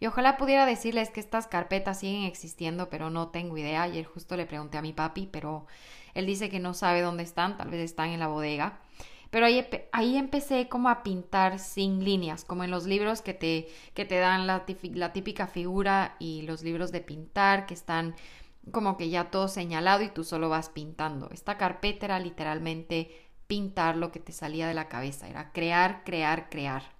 Y 0.00 0.06
ojalá 0.06 0.36
pudiera 0.36 0.66
decirles 0.66 1.10
que 1.10 1.20
estas 1.20 1.46
carpetas 1.46 2.00
siguen 2.00 2.24
existiendo, 2.24 2.90
pero 2.90 3.10
no 3.10 3.28
tengo 3.28 3.56
idea. 3.56 3.82
Ayer 3.82 4.04
justo 4.04 4.36
le 4.36 4.46
pregunté 4.46 4.78
a 4.78 4.82
mi 4.82 4.92
papi, 4.92 5.26
pero 5.26 5.66
él 6.14 6.26
dice 6.26 6.48
que 6.48 6.60
no 6.60 6.74
sabe 6.74 7.02
dónde 7.02 7.22
están, 7.22 7.56
tal 7.56 7.70
vez 7.70 7.80
están 7.80 8.10
en 8.10 8.20
la 8.20 8.28
bodega. 8.28 8.80
Pero 9.30 9.46
ahí, 9.46 9.66
ahí 9.92 10.16
empecé 10.16 10.68
como 10.68 10.88
a 10.88 11.02
pintar 11.02 11.58
sin 11.58 12.04
líneas, 12.04 12.44
como 12.44 12.64
en 12.64 12.70
los 12.70 12.86
libros 12.86 13.22
que 13.22 13.34
te, 13.34 13.68
que 13.94 14.04
te 14.04 14.18
dan 14.18 14.46
la, 14.46 14.64
la 14.94 15.12
típica 15.12 15.46
figura 15.46 16.16
y 16.18 16.42
los 16.42 16.62
libros 16.62 16.92
de 16.92 17.00
pintar 17.00 17.66
que 17.66 17.74
están 17.74 18.14
como 18.72 18.96
que 18.96 19.10
ya 19.10 19.30
todo 19.30 19.48
señalado 19.48 20.02
y 20.02 20.08
tú 20.08 20.24
solo 20.24 20.48
vas 20.48 20.68
pintando. 20.68 21.28
Esta 21.30 21.56
carpeta 21.56 22.06
era 22.06 22.18
literalmente 22.18 23.10
pintar 23.46 23.96
lo 23.96 24.10
que 24.10 24.20
te 24.20 24.32
salía 24.32 24.66
de 24.66 24.74
la 24.74 24.88
cabeza, 24.88 25.28
era 25.28 25.52
crear, 25.52 26.02
crear, 26.04 26.48
crear. 26.50 26.95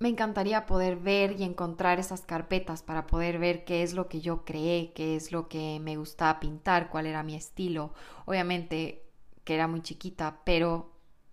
Me 0.00 0.08
encantaría 0.08 0.64
poder 0.64 0.96
ver 0.96 1.38
y 1.38 1.44
encontrar 1.44 1.98
esas 1.98 2.22
carpetas 2.22 2.82
para 2.82 3.06
poder 3.06 3.38
ver 3.38 3.66
qué 3.66 3.82
es 3.82 3.92
lo 3.92 4.08
que 4.08 4.22
yo 4.22 4.46
creé, 4.46 4.92
qué 4.94 5.14
es 5.14 5.30
lo 5.30 5.46
que 5.46 5.78
me 5.78 5.98
gustaba 5.98 6.40
pintar, 6.40 6.88
cuál 6.88 7.06
era 7.06 7.22
mi 7.22 7.34
estilo. 7.34 7.92
Obviamente 8.24 9.04
que 9.44 9.54
era 9.54 9.68
muy 9.68 9.82
chiquita, 9.82 10.40
pero 10.44 10.90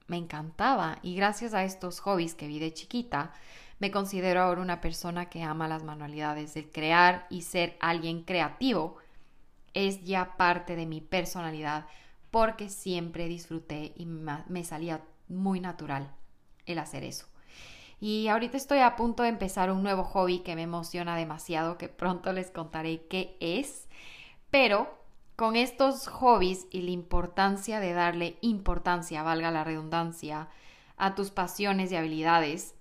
me 0.07 0.17
encantaba 0.17 0.99
y 1.01 1.15
gracias 1.15 1.53
a 1.53 1.63
estos 1.63 2.01
hobbies 2.01 2.35
que 2.35 2.47
vi 2.47 2.59
de 2.59 2.73
chiquita, 2.73 3.31
me 3.79 3.89
considero 3.89 4.41
ahora 4.41 4.61
una 4.61 4.81
persona 4.81 5.29
que 5.29 5.43
ama 5.43 5.69
las 5.69 5.85
manualidades. 5.85 6.57
El 6.57 6.69
crear 6.69 7.25
y 7.29 7.43
ser 7.43 7.77
alguien 7.79 8.23
creativo 8.23 8.97
es 9.73 10.03
ya 10.03 10.35
parte 10.35 10.75
de 10.75 10.85
mi 10.85 10.99
personalidad 10.99 11.87
porque 12.31 12.67
siempre 12.67 13.29
disfruté 13.29 13.93
y 13.95 14.05
me 14.05 14.65
salía 14.65 15.05
muy 15.29 15.61
natural 15.61 16.13
el 16.65 16.79
hacer 16.79 17.05
eso. 17.05 17.27
Y 17.99 18.27
ahorita 18.27 18.57
estoy 18.57 18.79
a 18.79 18.95
punto 18.95 19.23
de 19.23 19.29
empezar 19.29 19.71
un 19.71 19.81
nuevo 19.81 20.03
hobby 20.03 20.39
que 20.39 20.55
me 20.55 20.63
emociona 20.63 21.15
demasiado, 21.15 21.77
que 21.77 21.89
pronto 21.89 22.31
les 22.31 22.51
contaré 22.51 23.07
qué 23.07 23.37
es, 23.39 23.87
pero 24.51 24.95
con 25.35 25.55
estos 25.55 26.07
hobbies 26.07 26.67
y 26.71 26.81
la 26.81 26.91
importancia 26.91 27.79
de 27.79 27.93
darle 27.93 28.37
importancia, 28.41 29.23
valga 29.23 29.51
la 29.51 29.63
redundancia, 29.63 30.49
a 30.97 31.15
tus 31.15 31.31
pasiones 31.31 31.91
y 31.91 31.95
habilidades, 31.95 32.75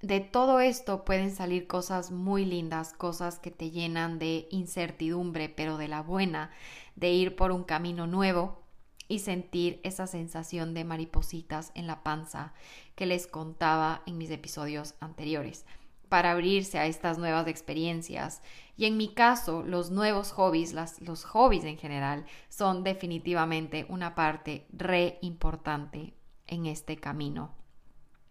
de 0.00 0.20
todo 0.20 0.60
esto 0.60 1.04
pueden 1.06 1.34
salir 1.34 1.66
cosas 1.66 2.10
muy 2.10 2.44
lindas, 2.44 2.92
cosas 2.92 3.38
que 3.38 3.50
te 3.50 3.70
llenan 3.70 4.18
de 4.18 4.46
incertidumbre, 4.50 5.48
pero 5.48 5.78
de 5.78 5.88
la 5.88 6.02
buena, 6.02 6.50
de 6.94 7.10
ir 7.10 7.36
por 7.36 7.52
un 7.52 7.64
camino 7.64 8.06
nuevo 8.06 8.63
y 9.08 9.20
sentir 9.20 9.80
esa 9.82 10.06
sensación 10.06 10.74
de 10.74 10.84
maripositas 10.84 11.72
en 11.74 11.86
la 11.86 12.02
panza 12.02 12.52
que 12.94 13.06
les 13.06 13.26
contaba 13.26 14.02
en 14.06 14.18
mis 14.18 14.30
episodios 14.30 14.94
anteriores 15.00 15.64
para 16.08 16.30
abrirse 16.30 16.78
a 16.78 16.86
estas 16.86 17.18
nuevas 17.18 17.48
experiencias. 17.48 18.40
Y 18.76 18.84
en 18.84 18.96
mi 18.96 19.08
caso, 19.08 19.64
los 19.64 19.90
nuevos 19.90 20.30
hobbies, 20.32 20.72
los 21.00 21.24
hobbies 21.24 21.64
en 21.64 21.76
general, 21.76 22.24
son 22.48 22.84
definitivamente 22.84 23.84
una 23.88 24.14
parte 24.14 24.66
re 24.72 25.18
importante 25.22 26.14
en 26.46 26.66
este 26.66 26.96
camino. 26.96 27.54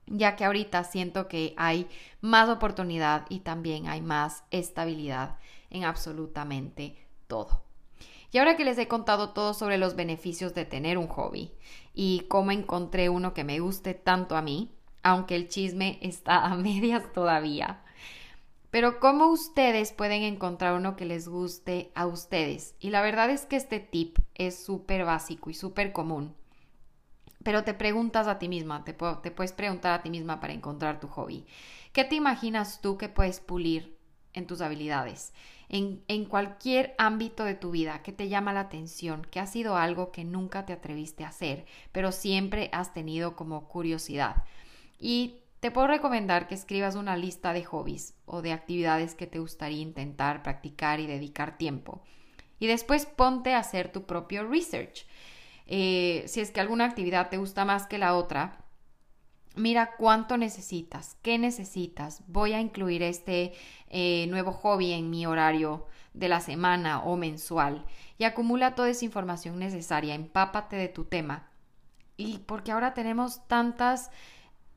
Ya 0.06 0.36
que 0.36 0.46
ahorita 0.46 0.84
siento 0.86 1.28
que 1.28 1.54
hay 1.58 1.88
más 2.22 2.50
oportunidad 2.50 3.26
y 3.30 3.40
también 3.40 3.88
hay 3.88 4.02
más 4.02 4.44
estabilidad 4.52 5.38
en 5.70 5.84
absolutamente 5.84 6.96
todo. 7.28 7.63
Y 8.34 8.40
ahora 8.40 8.58
que 8.58 8.66
les 8.66 8.80
he 8.80 8.88
contado 8.88 9.30
todo 9.30 9.54
sobre 9.54 9.78
los 9.78 9.96
beneficios 9.96 10.56
de 10.56 10.66
tener 10.66 10.98
un 10.98 11.08
hobby 11.08 11.52
y 11.94 12.26
cómo 12.30 12.52
encontré 12.52 13.08
uno 13.08 13.36
que 13.36 13.44
me 13.44 13.60
guste 13.60 13.94
tanto 13.94 14.36
a 14.36 14.42
mí, 14.42 14.72
aunque 15.04 15.36
el 15.36 15.50
chisme 15.50 16.00
está 16.02 16.44
a 16.44 16.56
medias 16.58 17.14
todavía. 17.14 17.84
Pero 18.72 19.00
cómo 19.00 19.28
ustedes 19.28 19.92
pueden 19.92 20.24
encontrar 20.24 20.74
uno 20.74 20.96
que 20.96 21.06
les 21.06 21.28
guste 21.28 21.92
a 21.94 22.08
ustedes. 22.08 22.74
Y 22.80 22.90
la 22.90 23.04
verdad 23.04 23.30
es 23.30 23.46
que 23.46 23.56
este 23.56 23.80
tip 23.80 24.18
es 24.34 24.66
súper 24.66 25.06
básico 25.06 25.52
y 25.52 25.54
súper 25.54 25.94
común. 25.94 26.36
Pero 27.44 27.64
te 27.64 27.76
preguntas 27.76 28.26
a 28.26 28.40
ti 28.40 28.50
misma, 28.50 28.84
te, 28.84 28.94
te 28.94 29.30
puedes 29.30 29.54
preguntar 29.54 29.94
a 29.94 30.02
ti 30.02 30.10
misma 30.10 30.40
para 30.40 30.54
encontrar 30.54 31.00
tu 31.00 31.08
hobby. 31.08 31.46
¿Qué 31.92 32.04
te 32.04 32.16
imaginas 32.16 32.82
tú 32.82 32.98
que 32.98 33.10
puedes 33.10 33.40
pulir 33.40 33.96
en 34.34 34.48
tus 34.48 34.62
habilidades? 34.62 35.34
En, 35.76 36.26
cualquier 36.26 36.94
ámbito 37.00 37.44
de 37.44 37.56
tu 37.56 37.72
vida 37.72 38.04
que 38.04 38.12
te 38.12 38.30
llama 38.30 38.54
la 38.54 38.60
atención, 38.60 39.26
que 39.32 39.40
ha 39.40 39.48
sido 39.48 39.76
algo 39.76 40.12
que 40.12 40.24
nunca 40.24 40.68
te 40.68 40.74
atreviste 40.74 41.24
a 41.24 41.30
hacer, 41.30 41.66
pero 41.92 42.12
siempre 42.12 42.70
has 42.72 42.94
tenido 42.94 43.36
como 43.36 43.68
curiosidad. 43.68 44.44
Y 45.00 45.38
te 45.62 45.72
puedo 45.72 45.88
recomendar 45.88 46.48
que 46.48 46.54
escribas 46.54 46.94
una 46.94 47.18
lista 47.18 47.54
de 47.54 47.64
hobbies 47.64 48.14
o 48.28 48.44
de 48.44 48.52
actividades 48.52 49.16
que 49.16 49.26
te 49.26 49.40
gustaría 49.40 49.82
intentar, 49.82 50.44
practicar 50.44 51.00
y 51.00 51.08
dedicar 51.08 51.58
tiempo. 51.58 52.04
Y 52.60 52.68
después 52.68 53.08
ponte 53.08 53.56
a 53.56 53.58
hacer 53.58 53.92
tu 53.92 54.06
propio 54.06 54.48
research. 54.48 55.08
Eh, 55.66 56.24
si 56.28 56.42
es 56.42 56.52
que 56.52 56.60
alguna 56.60 56.86
actividad 56.86 57.30
te 57.32 57.38
gusta 57.38 57.66
más 57.66 57.88
que 57.88 57.98
la 57.98 58.14
otra, 58.14 58.63
mira 59.56 59.96
cuánto 59.98 60.38
necesitas, 60.38 61.18
qué 61.22 61.38
necesitas. 61.38 62.24
Voy 62.28 62.54
a 62.54 62.62
incluir 62.62 63.04
este 63.04 63.54
eh, 63.90 64.28
nuevo 64.28 64.52
hobby 64.52 64.94
en 64.94 65.10
mi 65.10 65.26
horario 65.26 65.88
de 66.14 66.28
la 66.28 66.40
semana 66.40 67.04
o 67.04 67.16
mensual 67.16 67.86
y 68.18 68.26
acumula 68.26 68.76
toda 68.76 68.90
esa 68.90 69.06
información 69.06 69.60
necesaria, 69.60 70.16
empápate 70.16 70.76
de 70.76 70.88
tu 70.88 71.06
tema. 71.06 71.50
Y 72.18 72.40
porque 72.40 72.72
ahora 72.72 72.94
tenemos 72.94 73.48
tantas 73.48 74.12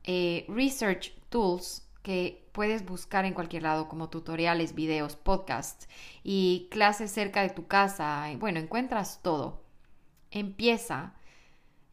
eh, 0.03 0.45
research 0.47 1.13
tools 1.29 1.87
que 2.01 2.47
puedes 2.53 2.85
buscar 2.85 3.25
en 3.25 3.33
cualquier 3.33 3.63
lado 3.63 3.87
como 3.87 4.09
tutoriales, 4.09 4.73
videos, 4.73 5.15
podcasts 5.15 5.87
y 6.23 6.67
clases 6.71 7.11
cerca 7.11 7.41
de 7.41 7.49
tu 7.49 7.67
casa. 7.67 8.27
Bueno, 8.39 8.59
encuentras 8.59 9.21
todo. 9.21 9.61
Empieza. 10.31 11.16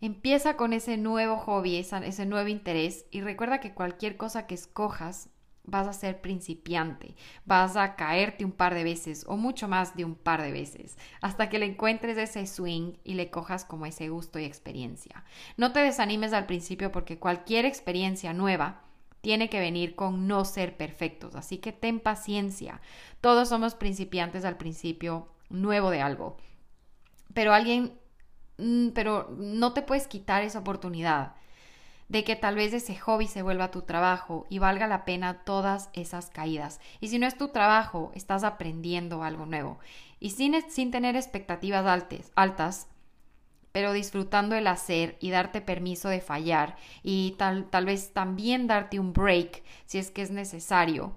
Empieza 0.05 0.59
con 0.59 0.75
ese 0.75 0.99
nuevo 0.99 1.39
hobby, 1.39 1.77
ese 1.77 2.27
nuevo 2.27 2.49
interés 2.49 3.07
y 3.11 3.23
recuerda 3.23 3.61
que 3.61 3.73
cualquier 3.73 4.19
cosa 4.19 4.47
que 4.47 4.55
escojas 4.55 5.31
vas 5.63 5.87
a 5.89 5.95
ser 5.95 6.21
principiante, 6.21 7.15
vas 7.47 7.75
a 7.79 7.97
caerte 7.97 8.45
un 8.45 8.53
par 8.53 8.75
de 8.75 8.85
veces 8.85 9.25
o 9.27 9.39
mucho 9.39 9.67
más 9.67 9.97
de 9.97 10.05
un 10.05 10.15
par 10.15 10.43
de 10.43 10.53
veces, 10.53 10.99
hasta 11.23 11.49
que 11.49 11.59
le 11.59 11.65
encuentres 11.65 12.19
ese 12.19 12.47
swing 12.47 12.99
y 13.03 13.15
le 13.15 13.31
cojas 13.31 13.65
como 13.65 13.87
ese 13.87 14.11
gusto 14.11 14.39
y 14.39 14.45
experiencia. 14.45 15.25
No 15.57 15.73
te 15.73 15.81
desanimes 15.81 16.35
al 16.35 16.45
principio 16.45 16.93
porque 16.93 17.19
cualquier 17.19 17.65
experiencia 17.65 18.35
nueva 18.35 18.83
tiene 19.23 19.49
que 19.49 19.59
venir 19.59 19.95
con 19.95 20.27
no 20.27 20.45
ser 20.45 20.77
perfectos, 20.77 21.35
así 21.35 21.57
que 21.57 21.73
ten 21.73 21.99
paciencia. 21.99 22.83
Todos 23.23 23.49
somos 23.49 23.75
principiantes 23.75 24.45
al 24.45 24.59
principio 24.59 25.29
nuevo 25.49 25.89
de 25.89 26.03
algo, 26.03 26.37
pero 27.33 27.55
alguien, 27.55 27.99
pero 28.57 29.35
no 29.37 29.73
te 29.73 29.83
puedes 29.83 30.07
quitar 30.07 30.43
esa 30.43 30.61
oportunidad 30.61 31.35
de 32.09 32.23
que 32.23 32.37
tal 32.37 32.57
vez 32.57 32.73
ese 32.73 32.97
hobby 32.97 33.27
se 33.27 33.43
vuelva 33.43 33.71
tu 33.71 33.83
trabajo 33.83 34.47
y 34.49 34.59
valga 34.59 34.87
la 34.87 35.05
pena 35.05 35.43
todas 35.45 35.89
esas 35.95 36.31
caídas. 36.31 36.81
Y 37.01 37.09
si 37.09 37.19
no 37.19 37.27
es 37.27 37.37
tu 37.37 37.49
trabajo, 37.49 38.13
estás 38.15 38.45
aprendiendo 38.45 39.23
algo 39.23 39.47
nuevo. 39.47 39.79
Y 40.21 40.31
sin, 40.31 40.55
sin 40.71 40.91
tener 40.91 41.17
expectativas 41.17 41.87
altas, 41.87 42.31
altas, 42.37 42.89
pero 43.73 43.93
disfrutando 43.93 44.55
el 44.55 44.69
hacer 44.69 45.17
y 45.19 45.31
darte 45.31 45.61
permiso 45.61 46.09
de 46.09 46.21
fallar 46.21 46.77
y 47.03 47.35
tal, 47.39 47.69
tal 47.71 47.87
vez 47.87 48.13
también 48.13 48.69
darte 48.69 49.01
un 49.01 49.13
break 49.13 49.65
si 49.85 49.99
es 49.99 50.13
que 50.13 50.23
es 50.23 50.31
necesario 50.31 51.17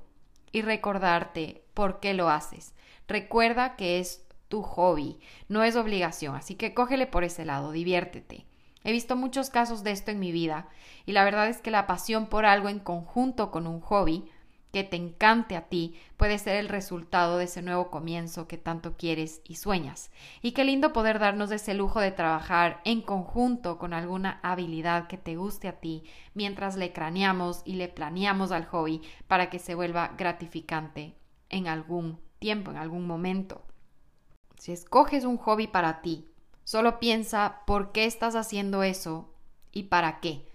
y 0.51 0.63
recordarte 0.63 1.63
por 1.75 1.99
qué 1.99 2.15
lo 2.15 2.29
haces. 2.29 2.73
Recuerda 3.07 3.75
que 3.75 3.99
es 3.99 4.25
tu 4.47 4.61
hobby, 4.61 5.19
no 5.47 5.63
es 5.63 5.75
obligación, 5.75 6.35
así 6.35 6.55
que 6.55 6.73
cógele 6.73 7.07
por 7.07 7.23
ese 7.23 7.45
lado, 7.45 7.71
diviértete. 7.71 8.45
He 8.83 8.91
visto 8.91 9.15
muchos 9.15 9.49
casos 9.49 9.83
de 9.83 9.91
esto 9.91 10.11
en 10.11 10.19
mi 10.19 10.31
vida 10.31 10.69
y 11.05 11.11
la 11.11 11.23
verdad 11.23 11.49
es 11.49 11.61
que 11.61 11.71
la 11.71 11.87
pasión 11.87 12.27
por 12.27 12.45
algo 12.45 12.69
en 12.69 12.79
conjunto 12.79 13.51
con 13.51 13.67
un 13.67 13.81
hobby 13.81 14.29
que 14.71 14.83
te 14.83 14.95
encante 14.95 15.55
a 15.55 15.67
ti 15.67 15.95
puede 16.17 16.37
ser 16.37 16.57
el 16.57 16.69
resultado 16.69 17.37
de 17.37 17.45
ese 17.45 17.61
nuevo 17.61 17.89
comienzo 17.89 18.47
que 18.47 18.57
tanto 18.57 18.95
quieres 18.95 19.41
y 19.43 19.55
sueñas. 19.55 20.11
Y 20.41 20.51
qué 20.51 20.63
lindo 20.65 20.93
poder 20.93 21.19
darnos 21.19 21.51
ese 21.51 21.73
lujo 21.73 21.99
de 21.99 22.11
trabajar 22.11 22.81
en 22.85 23.01
conjunto 23.01 23.77
con 23.77 23.93
alguna 23.93 24.39
habilidad 24.43 25.07
que 25.07 25.17
te 25.17 25.35
guste 25.35 25.67
a 25.67 25.79
ti 25.79 26.03
mientras 26.33 26.75
le 26.75 26.93
craneamos 26.93 27.61
y 27.65 27.73
le 27.73 27.87
planeamos 27.87 28.51
al 28.51 28.65
hobby 28.65 29.01
para 29.27 29.49
que 29.49 29.59
se 29.59 29.75
vuelva 29.75 30.13
gratificante 30.17 31.15
en 31.49 31.67
algún 31.67 32.19
tiempo, 32.39 32.71
en 32.71 32.77
algún 32.77 33.07
momento. 33.07 33.63
Si 34.57 34.71
escoges 34.71 35.23
un 35.23 35.37
hobby 35.37 35.67
para 35.67 36.01
ti, 36.01 36.27
Solo 36.67 36.99
piensa 36.99 37.61
por 37.65 37.93
qué 37.93 38.03
estás 38.03 38.35
haciendo 38.35 38.83
eso 38.83 39.33
y 39.71 39.83
para 39.83 40.19
qué. 40.19 40.45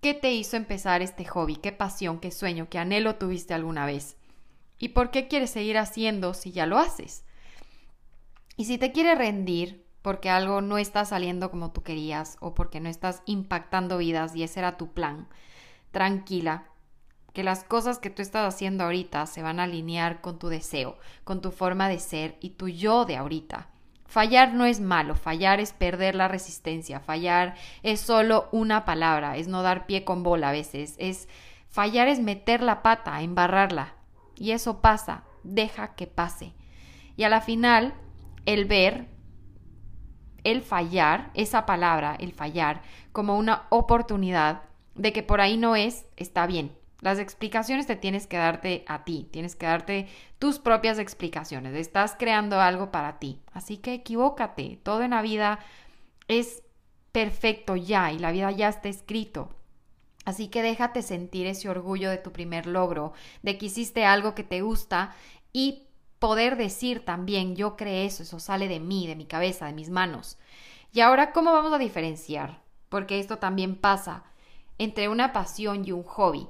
¿Qué 0.00 0.12
te 0.12 0.32
hizo 0.32 0.56
empezar 0.56 1.02
este 1.02 1.24
hobby? 1.24 1.54
¿Qué 1.54 1.70
pasión, 1.70 2.18
qué 2.18 2.32
sueño, 2.32 2.66
qué 2.68 2.80
anhelo 2.80 3.14
tuviste 3.14 3.54
alguna 3.54 3.86
vez? 3.86 4.16
¿Y 4.80 4.88
por 4.88 5.12
qué 5.12 5.28
quieres 5.28 5.50
seguir 5.50 5.78
haciendo 5.78 6.34
si 6.34 6.50
ya 6.50 6.66
lo 6.66 6.78
haces? 6.78 7.22
Y 8.56 8.64
si 8.64 8.76
te 8.76 8.90
quieres 8.90 9.16
rendir 9.16 9.86
porque 10.02 10.30
algo 10.30 10.62
no 10.62 10.78
está 10.78 11.04
saliendo 11.04 11.52
como 11.52 11.70
tú 11.70 11.84
querías 11.84 12.38
o 12.40 12.54
porque 12.54 12.80
no 12.80 12.88
estás 12.88 13.22
impactando 13.26 13.98
vidas 13.98 14.34
y 14.34 14.42
ese 14.42 14.58
era 14.58 14.76
tu 14.76 14.92
plan, 14.92 15.28
tranquila, 15.92 16.71
que 17.32 17.42
las 17.42 17.64
cosas 17.64 17.98
que 17.98 18.10
tú 18.10 18.22
estás 18.22 18.52
haciendo 18.52 18.84
ahorita 18.84 19.26
se 19.26 19.42
van 19.42 19.60
a 19.60 19.64
alinear 19.64 20.20
con 20.20 20.38
tu 20.38 20.48
deseo, 20.48 20.98
con 21.24 21.40
tu 21.40 21.50
forma 21.50 21.88
de 21.88 21.98
ser 21.98 22.36
y 22.40 22.50
tu 22.50 22.68
yo 22.68 23.04
de 23.04 23.16
ahorita. 23.16 23.68
Fallar 24.06 24.52
no 24.52 24.66
es 24.66 24.80
malo, 24.80 25.14
fallar 25.14 25.58
es 25.58 25.72
perder 25.72 26.14
la 26.14 26.28
resistencia, 26.28 27.00
fallar 27.00 27.54
es 27.82 28.00
solo 28.00 28.48
una 28.52 28.84
palabra, 28.84 29.38
es 29.38 29.48
no 29.48 29.62
dar 29.62 29.86
pie 29.86 30.04
con 30.04 30.22
bola 30.22 30.50
a 30.50 30.52
veces, 30.52 30.96
es 30.98 31.28
fallar 31.70 32.08
es 32.08 32.20
meter 32.20 32.62
la 32.62 32.82
pata, 32.82 33.22
embarrarla. 33.22 33.94
Y 34.36 34.50
eso 34.50 34.82
pasa, 34.82 35.24
deja 35.44 35.94
que 35.94 36.06
pase. 36.06 36.52
Y 37.16 37.24
a 37.24 37.30
la 37.30 37.40
final, 37.40 37.94
el 38.44 38.66
ver, 38.66 39.06
el 40.44 40.60
fallar, 40.60 41.30
esa 41.32 41.64
palabra, 41.64 42.14
el 42.18 42.32
fallar, 42.32 42.82
como 43.12 43.38
una 43.38 43.62
oportunidad 43.70 44.62
de 44.94 45.14
que 45.14 45.22
por 45.22 45.40
ahí 45.40 45.56
no 45.56 45.74
es, 45.74 46.04
está 46.16 46.46
bien. 46.46 46.76
Las 47.02 47.18
explicaciones 47.18 47.88
te 47.88 47.96
tienes 47.96 48.28
que 48.28 48.36
darte 48.36 48.84
a 48.86 49.04
ti, 49.04 49.28
tienes 49.32 49.56
que 49.56 49.66
darte 49.66 50.08
tus 50.38 50.60
propias 50.60 51.00
explicaciones. 51.00 51.74
Estás 51.74 52.14
creando 52.16 52.60
algo 52.60 52.92
para 52.92 53.18
ti. 53.18 53.42
Así 53.52 53.76
que 53.76 53.92
equivócate. 53.92 54.78
Todo 54.84 55.02
en 55.02 55.10
la 55.10 55.20
vida 55.20 55.58
es 56.28 56.62
perfecto 57.10 57.74
ya 57.74 58.12
y 58.12 58.20
la 58.20 58.30
vida 58.30 58.52
ya 58.52 58.68
está 58.68 58.88
escrito. 58.88 59.50
Así 60.24 60.46
que 60.46 60.62
déjate 60.62 61.02
sentir 61.02 61.48
ese 61.48 61.68
orgullo 61.68 62.08
de 62.08 62.18
tu 62.18 62.30
primer 62.30 62.68
logro, 62.68 63.14
de 63.42 63.58
que 63.58 63.66
hiciste 63.66 64.04
algo 64.04 64.36
que 64.36 64.44
te 64.44 64.62
gusta 64.62 65.12
y 65.52 65.88
poder 66.20 66.56
decir 66.56 67.04
también, 67.04 67.56
yo 67.56 67.76
creé 67.76 68.06
eso, 68.06 68.22
eso 68.22 68.38
sale 68.38 68.68
de 68.68 68.78
mí, 68.78 69.08
de 69.08 69.16
mi 69.16 69.26
cabeza, 69.26 69.66
de 69.66 69.72
mis 69.72 69.90
manos. 69.90 70.38
Y 70.92 71.00
ahora, 71.00 71.32
¿cómo 71.32 71.52
vamos 71.52 71.72
a 71.72 71.78
diferenciar? 71.78 72.62
Porque 72.88 73.18
esto 73.18 73.38
también 73.38 73.74
pasa 73.74 74.22
entre 74.78 75.08
una 75.08 75.32
pasión 75.32 75.84
y 75.84 75.90
un 75.90 76.04
hobby 76.04 76.48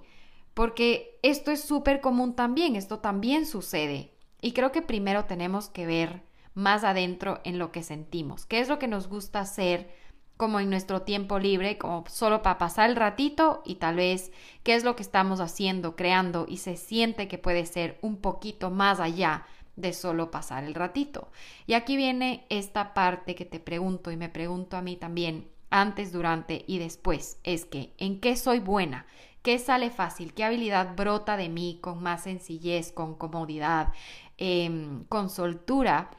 porque 0.55 1.19
esto 1.23 1.51
es 1.51 1.62
súper 1.62 2.01
común 2.01 2.35
también, 2.35 2.77
esto 2.77 2.99
también 2.99 3.47
sucede. 3.47 4.12
Y 4.41 4.53
creo 4.53 4.73
que 4.73 4.83
primero 4.83 5.25
tenemos 5.25 5.69
que 5.69 5.87
ver 5.87 6.23
más 6.55 6.85
adentro 6.85 7.41
en 7.45 7.59
lo 7.59 7.73
que 7.73 7.83
sentimos, 7.83 8.45
qué 8.45 8.61
es 8.61 8.69
lo 8.69 8.79
que 8.79 8.88
nos 8.88 9.09
gusta 9.09 9.41
hacer 9.41 9.91
como 10.37 10.59
en 10.59 10.71
nuestro 10.71 11.03
tiempo 11.03 11.38
libre, 11.38 11.79
como 11.79 12.05
solo 12.09 12.43
para 12.43 12.59
pasar 12.59 12.91
el 12.91 12.97
ratito 12.97 13.62
y 13.65 13.77
tal 13.77 13.97
vez 13.97 14.33
qué 14.65 14.75
es 14.75 14.83
lo 14.83 14.97
que 14.97 15.03
estamos 15.03 15.41
haciendo, 15.41 15.95
creando 15.95 16.47
y 16.49 16.57
se 16.57 16.77
siente 16.77 17.29
que 17.29 17.38
puede 17.38 17.65
ser 17.65 17.99
un 18.03 18.17
poquito 18.17 18.71
más 18.71 18.99
allá 18.99 19.47
de 19.77 19.93
solo 19.93 20.31
pasar 20.31 20.65
el 20.65 20.75
ratito. 20.75 21.31
Y 21.67 21.75
aquí 21.75 21.97
viene 21.97 22.45
esta 22.49 22.93
parte 22.93 23.35
que 23.35 23.45
te 23.45 23.61
pregunto 23.61 24.11
y 24.11 24.17
me 24.17 24.29
pregunto 24.29 24.77
a 24.77 24.83
mí 24.83 24.97
también 24.97 25.49
antes, 25.71 26.12
durante 26.12 26.65
y 26.67 26.79
después, 26.79 27.38
es 27.45 27.65
que 27.65 27.95
¿en 27.97 28.21
qué 28.21 28.37
soy 28.37 28.59
buena? 28.59 29.07
¿Qué 29.42 29.59
sale 29.59 29.90
fácil? 29.90 30.35
¿Qué 30.35 30.44
habilidad 30.44 30.94
brota 30.96 31.37
de 31.37 31.48
mí 31.48 31.78
con 31.81 32.02
más 32.02 32.22
sencillez, 32.22 32.92
con 32.92 33.14
comodidad, 33.16 33.92
em, 34.38 35.05
con 35.05 35.31
soltura? 35.31 36.11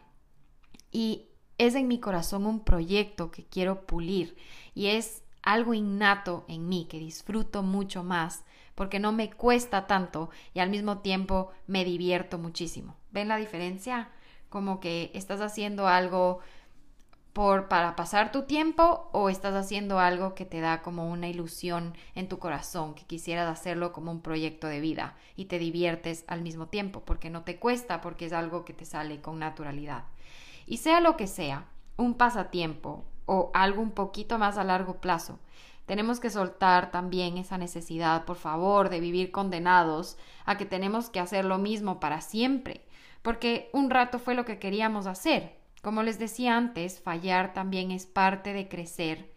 Y 0.92 1.30
es 1.58 1.76
en 1.76 1.88
mi 1.88 2.00
corazón 2.00 2.46
un 2.46 2.60
proyecto 2.60 3.32
que 3.32 3.46
quiero 3.46 3.86
pulir 3.86 4.36
y 4.76 4.88
es 4.88 5.24
algo 5.42 5.74
innato 5.74 6.46
en 6.48 6.68
mí 6.68 6.86
que 6.90 7.00
disfruto 7.00 7.64
mucho 7.64 8.04
más 8.04 8.44
porque 8.76 9.00
no 9.00 9.12
me 9.12 9.32
cuesta 9.32 9.88
tanto 9.88 10.30
y 10.54 10.60
al 10.60 10.70
mismo 10.70 11.00
tiempo 11.00 11.52
me 11.68 11.86
divierto 11.86 12.38
muchísimo. 12.38 12.96
¿Ven 13.12 13.28
la 13.28 13.38
diferencia? 13.38 14.10
Como 14.50 14.80
que 14.80 15.12
estás 15.14 15.42
haciendo 15.42 15.88
algo 15.88 16.40
por 17.34 17.68
para 17.68 17.96
pasar 17.96 18.32
tu 18.32 18.44
tiempo 18.44 19.10
o 19.12 19.30
estás 19.30 19.56
haciendo 19.56 20.00
algo 20.00 20.36
que 20.36 20.46
te 20.46 20.62
da 20.62 20.84
como 20.84 21.10
una 21.10 21.28
ilusión 21.28 21.96
en 22.14 22.30
tu 22.30 22.38
corazón, 22.38 22.94
que 22.94 23.06
quisieras 23.06 23.50
hacerlo 23.50 23.92
como 23.92 24.12
un 24.12 24.22
proyecto 24.22 24.68
de 24.68 24.80
vida 24.80 25.16
y 25.36 25.46
te 25.46 25.58
diviertes 25.58 26.24
al 26.28 26.42
mismo 26.42 26.68
tiempo, 26.68 27.02
porque 27.02 27.32
no 27.32 27.44
te 27.44 27.58
cuesta, 27.58 28.02
porque 28.02 28.28
es 28.28 28.34
algo 28.34 28.66
que 28.66 28.74
te 28.74 28.86
sale 28.86 29.20
con 29.20 29.40
naturalidad. 29.40 30.06
Y 30.68 30.78
sea 30.78 31.00
lo 31.00 31.18
que 31.18 31.28
sea, 31.28 31.66
un 31.98 32.14
pasatiempo 32.14 33.04
o 33.26 33.50
algo 33.54 33.82
un 33.82 33.92
poquito 33.92 34.38
más 34.38 34.58
a 34.58 34.64
largo 34.64 35.02
plazo, 35.02 35.40
tenemos 35.86 36.20
que 36.20 36.30
soltar 36.30 36.92
también 36.92 37.38
esa 37.38 37.58
necesidad, 37.58 38.26
por 38.26 38.38
favor, 38.38 38.90
de 38.90 39.00
vivir 39.00 39.32
condenados 39.32 40.18
a 40.46 40.58
que 40.58 40.66
tenemos 40.66 41.10
que 41.10 41.20
hacer 41.20 41.46
lo 41.46 41.58
mismo 41.58 42.00
para 42.00 42.22
siempre, 42.22 42.86
porque 43.22 43.70
un 43.74 43.90
rato 43.90 44.20
fue 44.20 44.36
lo 44.36 44.46
que 44.46 44.60
queríamos 44.60 45.08
hacer, 45.08 45.63
como 45.84 46.02
les 46.02 46.18
decía 46.18 46.56
antes, 46.56 47.02
fallar 47.02 47.54
también 47.54 47.92
es 47.92 48.06
parte 48.06 48.54
de 48.54 48.70
crecer 48.70 49.34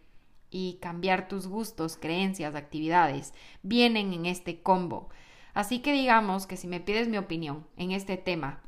y 0.49 0.79
cambiar 0.81 1.27
tus 1.27 1.45
gustos, 1.45 1.97
creencias, 1.97 2.55
actividades. 2.55 3.33
Vienen 3.63 4.13
en 4.13 4.25
este 4.25 4.61
combo. 4.61 5.09
Así 5.53 5.79
que 5.79 5.91
digamos 5.91 6.47
que 6.47 6.55
si 6.55 6.67
me 6.67 6.79
pides 6.79 7.09
mi 7.09 7.17
opinión 7.17 7.67
en 7.75 7.91
este 7.91 8.15
tema 8.15 8.61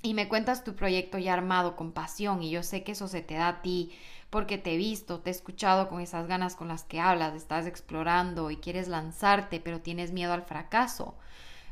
y 0.00 0.14
me 0.14 0.28
cuentas 0.28 0.62
tu 0.62 0.76
proyecto 0.76 1.18
ya 1.18 1.32
armado 1.32 1.74
con 1.74 1.90
pasión 1.90 2.40
y 2.40 2.50
yo 2.50 2.62
sé 2.62 2.84
que 2.84 2.92
eso 2.92 3.08
se 3.08 3.20
te 3.20 3.34
da 3.34 3.48
a 3.48 3.62
ti 3.62 3.90
porque 4.30 4.56
te 4.56 4.74
he 4.74 4.76
visto, 4.76 5.18
te 5.18 5.30
he 5.30 5.32
escuchado 5.32 5.88
con 5.88 6.00
esas 6.00 6.28
ganas 6.28 6.54
con 6.54 6.68
las 6.68 6.84
que 6.84 7.00
hablas, 7.00 7.34
estás 7.34 7.66
explorando 7.66 8.52
y 8.52 8.58
quieres 8.58 8.86
lanzarte 8.86 9.58
pero 9.58 9.80
tienes 9.80 10.12
miedo 10.12 10.34
al 10.34 10.42
fracaso. 10.42 11.16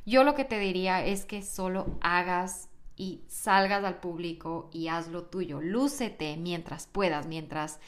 Yo 0.07 0.25
lo 0.25 0.35
que 0.35 0.45
te 0.45 0.59
diría 0.59 1.05
es 1.05 1.25
que 1.25 1.43
solo 1.43 1.87
hagas 2.01 2.70
y 2.97 3.23
salgas 3.29 3.85
al 3.85 4.01
público 4.01 4.71
y 4.73 4.89
haz 4.89 5.09
lo 5.09 5.25
tuyo. 5.25 5.61
Lúcete 5.61 6.37
mientras 6.37 6.87
puedas, 6.87 7.27
mientras, 7.27 7.81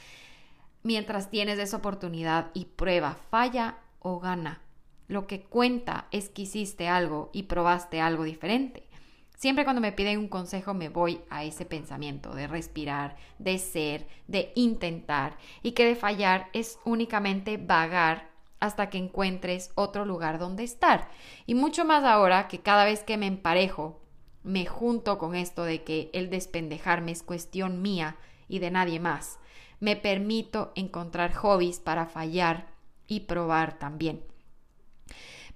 mientras 0.82 1.30
tienes 1.30 1.58
esa 1.58 1.78
oportunidad 1.78 2.50
y 2.54 2.66
prueba, 2.66 3.16
falla 3.30 3.78
o 3.98 4.20
gana. 4.20 4.62
Lo 5.08 5.26
que 5.26 5.42
cuenta 5.42 6.06
es 6.10 6.28
que 6.28 6.42
hiciste 6.42 6.88
algo 6.88 7.30
y 7.32 7.44
probaste 7.44 8.00
algo 8.00 8.24
diferente. 8.24 8.88
Siempre 9.36 9.64
cuando 9.64 9.82
me 9.82 9.90
piden 9.90 10.18
un 10.18 10.28
consejo 10.28 10.72
me 10.72 10.88
voy 10.88 11.20
a 11.28 11.42
ese 11.42 11.66
pensamiento 11.66 12.32
de 12.32 12.46
respirar, 12.46 13.16
de 13.38 13.58
ser, 13.58 14.06
de 14.28 14.52
intentar 14.54 15.36
y 15.62 15.72
que 15.72 15.84
de 15.84 15.96
fallar 15.96 16.48
es 16.52 16.78
únicamente 16.84 17.56
vagar 17.56 18.30
hasta 18.60 18.88
que 18.88 18.98
encuentres 18.98 19.72
otro 19.74 20.04
lugar 20.04 20.38
donde 20.38 20.62
estar. 20.62 21.10
Y 21.46 21.56
mucho 21.56 21.84
más 21.84 22.04
ahora 22.04 22.46
que 22.46 22.60
cada 22.60 22.84
vez 22.84 23.02
que 23.02 23.16
me 23.16 23.26
emparejo, 23.26 24.00
me 24.42 24.66
junto 24.66 25.18
con 25.18 25.34
esto 25.34 25.64
de 25.64 25.84
que 25.84 26.10
el 26.12 26.30
despendejarme 26.30 27.12
es 27.12 27.22
cuestión 27.22 27.82
mía 27.82 28.16
y 28.48 28.58
de 28.58 28.70
nadie 28.70 29.00
más. 29.00 29.38
Me 29.80 29.96
permito 29.96 30.72
encontrar 30.74 31.32
hobbies 31.34 31.80
para 31.80 32.06
fallar 32.06 32.68
y 33.06 33.20
probar 33.20 33.78
también. 33.78 34.24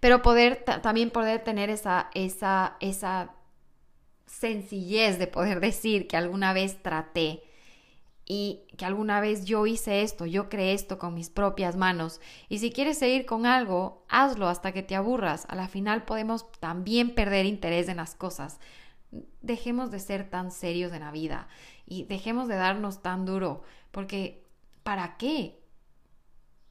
Pero 0.01 0.23
poder 0.23 0.65
también 0.83 1.11
poder 1.11 1.43
tener 1.43 1.71
esa, 1.71 2.11
esa, 2.15 2.77
esa 2.81 3.35
sencillez 4.27 5.19
de 5.19 5.27
poder 5.27 5.61
decir 5.61 6.07
que 6.07 6.17
alguna 6.17 6.53
vez 6.53 6.83
traté 6.83 7.43
y 8.29 8.65
que 8.77 8.85
alguna 8.85 9.21
vez 9.21 9.45
yo 9.45 9.67
hice 9.67 10.03
esto, 10.03 10.27
yo 10.27 10.49
creé 10.49 10.73
esto 10.73 10.99
con 10.99 11.15
mis 11.15 11.31
propias 11.31 11.77
manos. 11.77 12.21
Y 12.49 12.59
si 12.59 12.73
quieres 12.73 12.99
seguir 12.99 13.25
con 13.25 13.47
algo, 13.47 14.05
hazlo 14.09 14.49
hasta 14.49 14.73
que 14.73 14.83
te 14.83 14.97
aburras. 14.97 15.47
A 15.49 15.55
la 15.55 15.69
final 15.69 16.05
podemos 16.05 16.51
también 16.59 17.15
perder 17.15 17.47
interés 17.47 17.89
en 17.89 17.99
las 17.99 18.17
cosas. 18.17 18.59
Dejemos 19.43 19.93
de 19.93 20.01
ser 20.01 20.29
tan 20.29 20.51
serios 20.51 20.93
en 20.93 21.01
la 21.01 21.13
vida 21.13 21.47
y 21.87 22.03
dejemos 22.05 22.49
de 22.49 22.57
darnos 22.57 23.01
tan 23.01 23.25
duro, 23.25 23.63
porque 23.93 24.45
¿para 24.83 25.17
qué? 25.17 25.61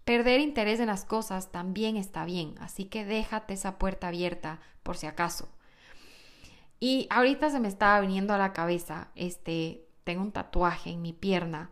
Perder 0.03 0.41
interés 0.41 0.81
en 0.81 0.87
las 0.87 1.05
cosas 1.05 1.53
también 1.53 1.95
está 1.95 2.25
bien, 2.25 2.55
así 2.59 2.85
que 2.85 3.05
déjate 3.05 3.53
esa 3.53 3.79
puerta 3.79 4.09
abierta 4.09 4.59
por 4.83 4.97
si 4.97 5.07
acaso. 5.07 5.47
Y 6.81 7.07
ahorita 7.09 7.49
se 7.49 7.61
me 7.61 7.69
estaba 7.69 8.01
viniendo 8.01 8.33
a 8.33 8.37
la 8.37 8.51
cabeza 8.51 9.09
este 9.15 9.85
tengo 10.05 10.21
un 10.21 10.31
tatuaje 10.31 10.91
en 10.91 11.01
mi 11.01 11.11
pierna. 11.11 11.71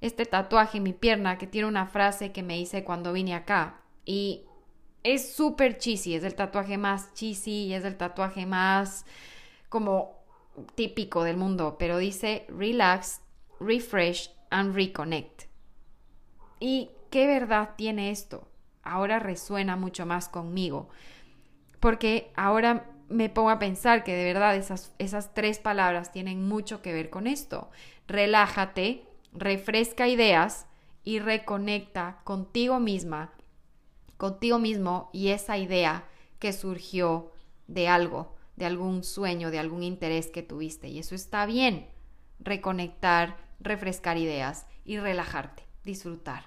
Este 0.00 0.26
tatuaje 0.26 0.76
en 0.76 0.84
mi 0.84 0.92
pierna 0.92 1.38
que 1.38 1.48
tiene 1.48 1.66
una 1.66 1.86
frase 1.86 2.30
que 2.30 2.44
me 2.44 2.60
hice 2.60 2.84
cuando 2.84 3.12
vine 3.12 3.34
acá. 3.34 3.80
Y 4.04 4.44
es 5.02 5.34
súper 5.34 5.78
cheesy, 5.78 6.14
es 6.14 6.22
el 6.22 6.36
tatuaje 6.36 6.78
más 6.78 7.12
cheesy 7.14 7.64
y 7.64 7.74
es 7.74 7.84
el 7.84 7.96
tatuaje 7.96 8.46
más 8.46 9.06
como 9.68 10.16
típico 10.74 11.24
del 11.24 11.36
mundo, 11.36 11.76
pero 11.78 11.98
dice 11.98 12.46
relax, 12.48 13.22
refresh 13.58 14.30
and 14.50 14.74
reconnect. 14.74 15.44
¿Y 16.60 16.90
qué 17.10 17.26
verdad 17.26 17.70
tiene 17.76 18.10
esto? 18.10 18.48
Ahora 18.82 19.18
resuena 19.18 19.76
mucho 19.76 20.06
más 20.06 20.28
conmigo, 20.28 20.88
porque 21.80 22.32
ahora 22.36 22.95
me 23.08 23.28
pongo 23.28 23.50
a 23.50 23.58
pensar 23.58 24.04
que 24.04 24.14
de 24.14 24.24
verdad 24.24 24.56
esas, 24.56 24.92
esas 24.98 25.34
tres 25.34 25.58
palabras 25.58 26.12
tienen 26.12 26.46
mucho 26.46 26.82
que 26.82 26.92
ver 26.92 27.10
con 27.10 27.26
esto. 27.26 27.70
Relájate, 28.06 29.04
refresca 29.32 30.08
ideas 30.08 30.66
y 31.04 31.20
reconecta 31.20 32.20
contigo 32.24 32.80
misma, 32.80 33.32
contigo 34.16 34.58
mismo 34.58 35.10
y 35.12 35.28
esa 35.28 35.56
idea 35.58 36.04
que 36.38 36.52
surgió 36.52 37.32
de 37.68 37.88
algo, 37.88 38.34
de 38.56 38.66
algún 38.66 39.04
sueño, 39.04 39.50
de 39.50 39.58
algún 39.58 39.82
interés 39.82 40.28
que 40.28 40.42
tuviste. 40.42 40.88
Y 40.88 40.98
eso 40.98 41.14
está 41.14 41.46
bien. 41.46 41.88
Reconectar, 42.40 43.36
refrescar 43.60 44.18
ideas 44.18 44.66
y 44.84 44.98
relajarte, 44.98 45.64
disfrutar. 45.84 46.44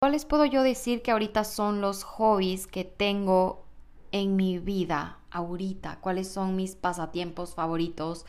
¿Cuáles 0.00 0.24
puedo 0.24 0.44
yo 0.44 0.62
decir 0.62 1.02
que 1.02 1.10
ahorita 1.10 1.44
son 1.44 1.80
los 1.80 2.04
hobbies 2.04 2.66
que 2.66 2.84
tengo 2.84 3.67
en 4.12 4.36
mi 4.36 4.58
vida 4.58 5.18
ahorita, 5.30 5.98
cuáles 6.00 6.28
son 6.28 6.56
mis 6.56 6.74
pasatiempos 6.74 7.54
favoritos 7.54 8.26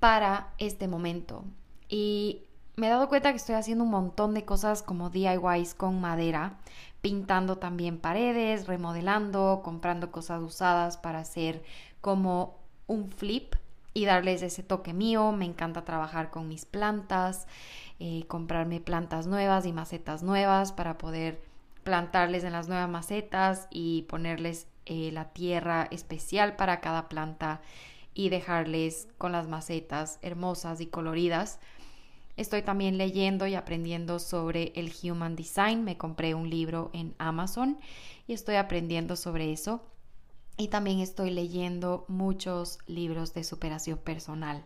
para 0.00 0.52
este 0.58 0.88
momento. 0.88 1.44
Y 1.88 2.42
me 2.76 2.88
he 2.88 2.90
dado 2.90 3.08
cuenta 3.08 3.30
que 3.30 3.36
estoy 3.36 3.54
haciendo 3.54 3.84
un 3.84 3.90
montón 3.90 4.34
de 4.34 4.44
cosas 4.44 4.82
como 4.82 5.10
DIYs 5.10 5.74
con 5.74 6.00
madera, 6.00 6.58
pintando 7.00 7.56
también 7.56 7.98
paredes, 7.98 8.66
remodelando, 8.66 9.60
comprando 9.64 10.10
cosas 10.10 10.42
usadas 10.42 10.96
para 10.96 11.20
hacer 11.20 11.62
como 12.00 12.58
un 12.86 13.08
flip 13.08 13.54
y 13.94 14.04
darles 14.04 14.42
ese 14.42 14.62
toque 14.62 14.92
mío. 14.92 15.32
Me 15.32 15.46
encanta 15.46 15.84
trabajar 15.84 16.30
con 16.30 16.48
mis 16.48 16.66
plantas, 16.66 17.46
eh, 17.98 18.24
comprarme 18.28 18.80
plantas 18.80 19.26
nuevas 19.26 19.64
y 19.64 19.72
macetas 19.72 20.22
nuevas 20.22 20.72
para 20.72 20.98
poder 20.98 21.40
plantarles 21.82 22.44
en 22.44 22.52
las 22.52 22.68
nuevas 22.68 22.90
macetas 22.90 23.68
y 23.70 24.02
ponerles 24.02 24.66
eh, 24.86 25.10
la 25.12 25.32
tierra 25.32 25.88
especial 25.90 26.56
para 26.56 26.80
cada 26.80 27.08
planta 27.08 27.60
y 28.14 28.30
dejarles 28.30 29.08
con 29.18 29.32
las 29.32 29.46
macetas 29.46 30.18
hermosas 30.22 30.80
y 30.80 30.86
coloridas. 30.86 31.58
Estoy 32.36 32.62
también 32.62 32.98
leyendo 32.98 33.46
y 33.46 33.54
aprendiendo 33.54 34.18
sobre 34.18 34.72
el 34.74 34.92
Human 35.02 35.36
Design. 35.36 35.84
Me 35.84 35.96
compré 35.98 36.34
un 36.34 36.50
libro 36.50 36.90
en 36.92 37.14
Amazon 37.18 37.78
y 38.26 38.32
estoy 38.32 38.56
aprendiendo 38.56 39.16
sobre 39.16 39.52
eso. 39.52 39.82
Y 40.58 40.68
también 40.68 41.00
estoy 41.00 41.30
leyendo 41.30 42.04
muchos 42.08 42.78
libros 42.86 43.34
de 43.34 43.44
superación 43.44 43.98
personal. 43.98 44.64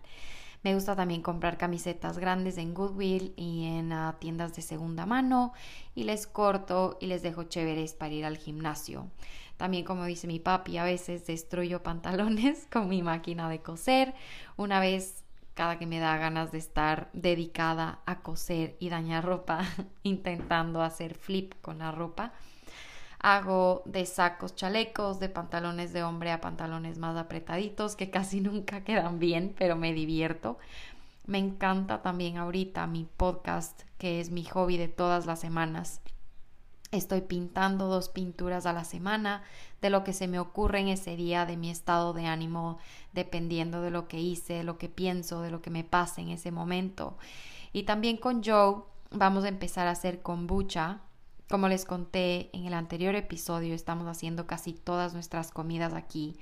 Me 0.62 0.74
gusta 0.74 0.94
también 0.94 1.22
comprar 1.22 1.56
camisetas 1.56 2.18
grandes 2.18 2.58
en 2.58 2.74
Goodwill 2.74 3.32
y 3.36 3.64
en 3.66 3.92
ah, 3.92 4.16
tiendas 4.18 4.54
de 4.54 4.62
segunda 4.62 5.06
mano 5.06 5.54
y 5.94 6.04
les 6.04 6.26
corto 6.26 6.98
y 7.00 7.06
les 7.06 7.22
dejo 7.22 7.44
chéveres 7.44 7.94
para 7.94 8.12
ir 8.12 8.26
al 8.26 8.36
gimnasio. 8.36 9.08
También, 9.56 9.84
como 9.84 10.04
dice 10.04 10.26
mi 10.26 10.38
papi, 10.38 10.78
a 10.78 10.84
veces 10.84 11.26
destruyo 11.26 11.82
pantalones 11.82 12.66
con 12.72 12.88
mi 12.88 13.02
máquina 13.02 13.48
de 13.48 13.60
coser. 13.60 14.14
Una 14.56 14.80
vez 14.80 15.24
cada 15.54 15.78
que 15.78 15.86
me 15.86 15.98
da 15.98 16.16
ganas 16.16 16.52
de 16.52 16.58
estar 16.58 17.10
dedicada 17.12 18.00
a 18.06 18.20
coser 18.20 18.76
y 18.78 18.88
dañar 18.88 19.24
ropa, 19.24 19.60
intentando 20.02 20.82
hacer 20.82 21.14
flip 21.14 21.54
con 21.60 21.78
la 21.78 21.90
ropa. 21.90 22.32
Hago 23.22 23.82
de 23.84 24.06
sacos 24.06 24.54
chalecos, 24.54 25.20
de 25.20 25.28
pantalones 25.28 25.92
de 25.92 26.02
hombre 26.02 26.32
a 26.32 26.40
pantalones 26.40 26.98
más 26.98 27.16
apretaditos, 27.16 27.94
que 27.94 28.10
casi 28.10 28.40
nunca 28.40 28.82
quedan 28.82 29.18
bien, 29.18 29.54
pero 29.58 29.76
me 29.76 29.92
divierto. 29.92 30.58
Me 31.26 31.38
encanta 31.38 32.02
también 32.02 32.38
ahorita 32.38 32.86
mi 32.86 33.04
podcast, 33.04 33.82
que 33.98 34.20
es 34.20 34.30
mi 34.30 34.44
hobby 34.44 34.78
de 34.78 34.88
todas 34.88 35.26
las 35.26 35.38
semanas. 35.38 36.00
Estoy 36.92 37.20
pintando 37.20 37.86
dos 37.86 38.08
pinturas 38.08 38.66
a 38.66 38.72
la 38.72 38.82
semana 38.82 39.44
de 39.80 39.90
lo 39.90 40.02
que 40.02 40.12
se 40.12 40.26
me 40.26 40.40
ocurre 40.40 40.80
en 40.80 40.88
ese 40.88 41.14
día, 41.14 41.46
de 41.46 41.56
mi 41.56 41.70
estado 41.70 42.12
de 42.14 42.26
ánimo, 42.26 42.78
dependiendo 43.12 43.80
de 43.80 43.90
lo 43.90 44.08
que 44.08 44.18
hice, 44.18 44.54
de 44.54 44.64
lo 44.64 44.76
que 44.76 44.88
pienso, 44.88 45.40
de 45.40 45.50
lo 45.50 45.62
que 45.62 45.70
me 45.70 45.84
pase 45.84 46.20
en 46.20 46.30
ese 46.30 46.50
momento. 46.50 47.16
Y 47.72 47.84
también 47.84 48.16
con 48.16 48.42
Joe 48.42 48.82
vamos 49.10 49.44
a 49.44 49.48
empezar 49.48 49.86
a 49.86 49.92
hacer 49.92 50.20
kombucha. 50.22 51.00
Como 51.50 51.66
les 51.66 51.84
conté 51.84 52.48
en 52.56 52.66
el 52.66 52.74
anterior 52.74 53.16
episodio, 53.16 53.74
estamos 53.74 54.06
haciendo 54.06 54.46
casi 54.46 54.72
todas 54.72 55.14
nuestras 55.14 55.50
comidas 55.50 55.94
aquí 55.94 56.36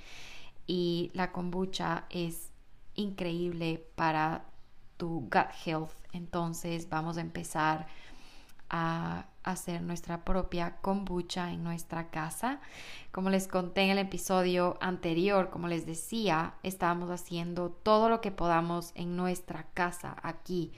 y 0.67 1.11
la 1.15 1.33
kombucha 1.33 2.05
es 2.11 2.51
increíble 2.95 3.87
para 3.95 4.45
tu 4.99 5.21
gut 5.21 5.49
health. 5.65 5.93
Entonces 6.13 6.91
vamos 6.91 7.17
a 7.17 7.23
empezar 7.23 7.87
a 8.69 9.25
hacer 9.45 9.81
nuestra 9.81 10.27
propia 10.27 10.77
kombucha 10.83 11.53
en 11.53 11.65
nuestra 11.65 12.11
casa. 12.11 12.61
Como 13.11 13.31
les 13.31 13.49
conté 13.49 13.85
en 13.85 13.91
el 13.93 13.99
episodio 13.99 14.77
anterior, 14.83 15.49
como 15.49 15.69
les 15.69 15.87
decía, 15.87 16.53
estábamos 16.63 17.09
haciendo 17.09 17.71
todo 17.71 18.11
lo 18.11 18.21
que 18.21 18.31
podamos 18.31 18.93
en 18.95 19.17
nuestra 19.17 19.69
casa 19.73 20.19
aquí. 20.23 20.75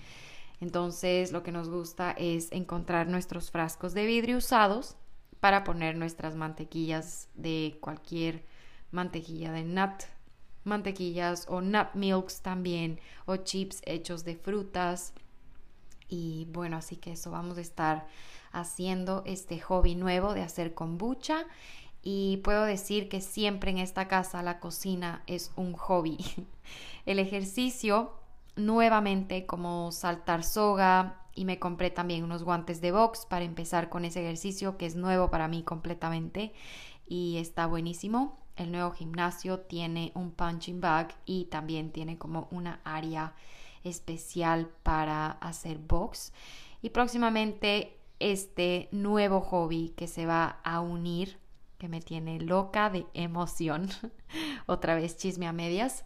Entonces 0.60 1.32
lo 1.32 1.42
que 1.42 1.52
nos 1.52 1.68
gusta 1.68 2.12
es 2.12 2.52
encontrar 2.52 3.08
nuestros 3.08 3.50
frascos 3.50 3.94
de 3.94 4.06
vidrio 4.06 4.38
usados 4.38 4.96
para 5.40 5.64
poner 5.64 5.96
nuestras 5.96 6.36
mantequillas 6.36 7.28
de 7.34 7.78
cualquier 7.80 8.44
mantequilla 8.90 9.52
de 9.52 9.64
nut, 9.64 10.04
mantequillas 10.64 11.46
o 11.48 11.60
nut 11.60 11.94
milks 11.94 12.42
también, 12.42 13.00
o 13.24 13.36
chips 13.36 13.80
hechos 13.86 14.24
de 14.24 14.36
frutas 14.36 15.14
y 16.10 16.46
bueno, 16.50 16.76
así 16.76 16.96
que 16.96 17.12
eso 17.12 17.30
vamos 17.30 17.56
a 17.56 17.62
estar 17.62 18.06
haciendo 18.52 19.22
este 19.26 19.60
hobby 19.60 19.94
nuevo 19.94 20.34
de 20.34 20.42
hacer 20.42 20.74
kombucha. 20.74 21.46
Y 22.02 22.38
puedo 22.38 22.64
decir 22.64 23.08
que 23.08 23.20
siempre 23.20 23.70
en 23.70 23.78
esta 23.78 24.08
casa 24.08 24.42
la 24.42 24.58
cocina 24.58 25.22
es 25.26 25.52
un 25.56 25.74
hobby. 25.74 26.18
El 27.06 27.18
ejercicio, 27.18 28.12
nuevamente, 28.66 29.46
como 29.46 29.92
saltar 29.92 30.44
soga, 30.44 31.20
y 31.34 31.44
me 31.44 31.58
compré 31.58 31.90
también 31.90 32.24
unos 32.24 32.42
guantes 32.42 32.80
de 32.80 32.92
box 32.92 33.26
para 33.26 33.44
empezar 33.44 33.88
con 33.88 34.04
ese 34.04 34.20
ejercicio 34.20 34.76
que 34.76 34.86
es 34.86 34.96
nuevo 34.96 35.30
para 35.30 35.48
mí 35.48 35.62
completamente 35.62 36.52
y 37.06 37.38
está 37.38 37.66
buenísimo. 37.66 38.38
El 38.56 38.72
nuevo 38.72 38.90
gimnasio 38.90 39.60
tiene 39.60 40.12
un 40.14 40.32
punching 40.32 40.80
bag 40.80 41.14
y 41.24 41.46
también 41.46 41.92
tiene 41.92 42.18
como 42.18 42.48
una 42.50 42.80
área 42.84 43.34
especial 43.84 44.68
para 44.82 45.30
hacer 45.30 45.78
box. 45.78 46.32
Y 46.82 46.90
próximamente 46.90 47.96
este 48.18 48.88
nuevo 48.92 49.40
hobby 49.40 49.94
que 49.96 50.08
se 50.08 50.26
va 50.26 50.60
a 50.62 50.80
unir, 50.80 51.38
que 51.78 51.88
me 51.88 52.00
tiene 52.00 52.38
loca 52.38 52.90
de 52.90 53.06
emoción. 53.14 53.88
Otra 54.66 54.94
vez 54.94 55.16
chisme 55.16 55.46
a 55.46 55.52
medias. 55.52 56.04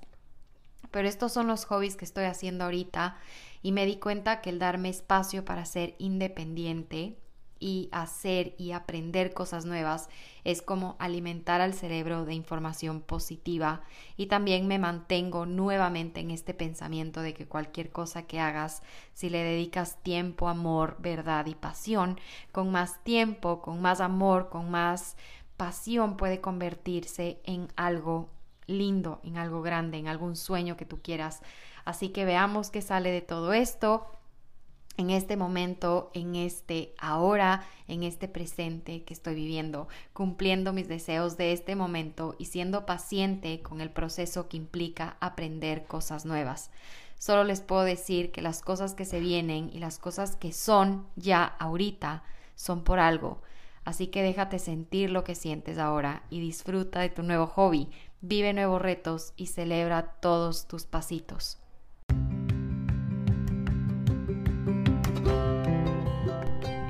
Pero 0.94 1.08
estos 1.08 1.32
son 1.32 1.48
los 1.48 1.64
hobbies 1.64 1.96
que 1.96 2.04
estoy 2.04 2.26
haciendo 2.26 2.62
ahorita 2.62 3.16
y 3.62 3.72
me 3.72 3.84
di 3.84 3.96
cuenta 3.96 4.40
que 4.40 4.50
el 4.50 4.60
darme 4.60 4.90
espacio 4.90 5.44
para 5.44 5.64
ser 5.64 5.96
independiente 5.98 7.18
y 7.58 7.88
hacer 7.90 8.54
y 8.58 8.70
aprender 8.70 9.34
cosas 9.34 9.64
nuevas 9.64 10.08
es 10.44 10.62
como 10.62 10.94
alimentar 11.00 11.60
al 11.60 11.74
cerebro 11.74 12.24
de 12.24 12.34
información 12.34 13.00
positiva 13.00 13.82
y 14.16 14.26
también 14.26 14.68
me 14.68 14.78
mantengo 14.78 15.46
nuevamente 15.46 16.20
en 16.20 16.30
este 16.30 16.54
pensamiento 16.54 17.22
de 17.22 17.34
que 17.34 17.48
cualquier 17.48 17.90
cosa 17.90 18.28
que 18.28 18.38
hagas, 18.38 18.80
si 19.14 19.30
le 19.30 19.42
dedicas 19.42 20.00
tiempo, 20.04 20.48
amor, 20.48 20.96
verdad 21.00 21.46
y 21.46 21.56
pasión, 21.56 22.20
con 22.52 22.70
más 22.70 23.02
tiempo, 23.02 23.62
con 23.62 23.82
más 23.82 24.00
amor, 24.00 24.48
con 24.48 24.70
más 24.70 25.16
pasión 25.56 26.16
puede 26.16 26.40
convertirse 26.40 27.40
en 27.42 27.66
algo 27.74 28.28
lindo, 28.66 29.20
en 29.24 29.36
algo 29.36 29.62
grande, 29.62 29.98
en 29.98 30.08
algún 30.08 30.36
sueño 30.36 30.76
que 30.76 30.86
tú 30.86 31.00
quieras. 31.02 31.42
Así 31.84 32.08
que 32.08 32.24
veamos 32.24 32.70
qué 32.70 32.82
sale 32.82 33.10
de 33.10 33.20
todo 33.20 33.52
esto 33.52 34.06
en 34.96 35.10
este 35.10 35.36
momento, 35.36 36.10
en 36.14 36.36
este 36.36 36.94
ahora, 36.98 37.64
en 37.88 38.04
este 38.04 38.28
presente 38.28 39.02
que 39.02 39.12
estoy 39.12 39.34
viviendo, 39.34 39.88
cumpliendo 40.12 40.72
mis 40.72 40.88
deseos 40.88 41.36
de 41.36 41.52
este 41.52 41.74
momento 41.74 42.36
y 42.38 42.46
siendo 42.46 42.86
paciente 42.86 43.60
con 43.60 43.80
el 43.80 43.90
proceso 43.90 44.48
que 44.48 44.56
implica 44.56 45.16
aprender 45.20 45.84
cosas 45.86 46.24
nuevas. 46.24 46.70
Solo 47.18 47.44
les 47.44 47.60
puedo 47.60 47.82
decir 47.82 48.30
que 48.30 48.42
las 48.42 48.60
cosas 48.60 48.94
que 48.94 49.04
se 49.04 49.18
vienen 49.18 49.70
y 49.72 49.78
las 49.78 49.98
cosas 49.98 50.36
que 50.36 50.52
son 50.52 51.06
ya 51.16 51.44
ahorita 51.44 52.22
son 52.54 52.84
por 52.84 53.00
algo. 53.00 53.42
Así 53.84 54.06
que 54.06 54.22
déjate 54.22 54.58
sentir 54.58 55.10
lo 55.10 55.24
que 55.24 55.34
sientes 55.34 55.78
ahora 55.78 56.22
y 56.30 56.40
disfruta 56.40 57.00
de 57.00 57.10
tu 57.10 57.22
nuevo 57.22 57.46
hobby, 57.46 57.90
vive 58.26 58.54
nuevos 58.54 58.80
retos 58.80 59.32
y 59.36 59.46
celebra 59.46 60.14
todos 60.20 60.66
tus 60.66 60.84
pasitos. 60.84 61.58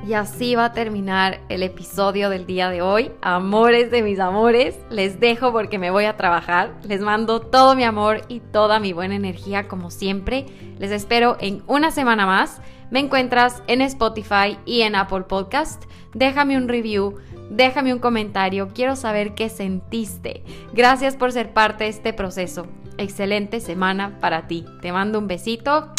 Y 0.07 0.13
así 0.13 0.53
va 0.53 0.65
a 0.65 0.71
terminar 0.71 1.41
el 1.49 1.63
episodio 1.63 2.29
del 2.29 2.45
día 2.45 2.69
de 2.69 2.83
hoy. 2.83 3.11
Amores 3.23 3.89
de 3.89 4.03
mis 4.03 4.19
amores, 4.19 4.77
les 4.91 5.19
dejo 5.19 5.51
porque 5.51 5.79
me 5.79 5.89
voy 5.89 6.05
a 6.05 6.15
trabajar. 6.15 6.75
Les 6.83 7.01
mando 7.01 7.41
todo 7.41 7.75
mi 7.75 7.83
amor 7.83 8.21
y 8.27 8.39
toda 8.39 8.79
mi 8.79 8.93
buena 8.93 9.15
energía 9.15 9.67
como 9.67 9.89
siempre. 9.89 10.45
Les 10.77 10.91
espero 10.91 11.37
en 11.39 11.63
una 11.65 11.89
semana 11.89 12.27
más. 12.27 12.61
Me 12.91 12.99
encuentras 12.99 13.63
en 13.65 13.81
Spotify 13.81 14.59
y 14.63 14.81
en 14.81 14.95
Apple 14.95 15.21
Podcast. 15.21 15.85
Déjame 16.13 16.55
un 16.55 16.67
review, 16.67 17.15
déjame 17.49 17.93
un 17.93 17.99
comentario. 17.99 18.69
Quiero 18.73 18.95
saber 18.95 19.35
qué 19.35 19.49
sentiste. 19.49 20.43
Gracias 20.73 21.15
por 21.15 21.31
ser 21.31 21.53
parte 21.53 21.85
de 21.85 21.89
este 21.89 22.13
proceso. 22.13 22.67
Excelente 22.97 23.59
semana 23.59 24.19
para 24.19 24.47
ti. 24.47 24.65
Te 24.81 24.91
mando 24.91 25.19
un 25.19 25.27
besito 25.27 25.89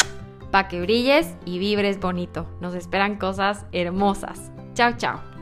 para 0.51 0.67
que 0.67 0.81
brilles 0.81 1.35
y 1.45 1.59
vibres 1.59 1.99
bonito. 1.99 2.47
Nos 2.61 2.73
esperan 2.73 3.17
cosas 3.17 3.65
hermosas. 3.71 4.51
Chao, 4.73 4.93
chao. 4.97 5.36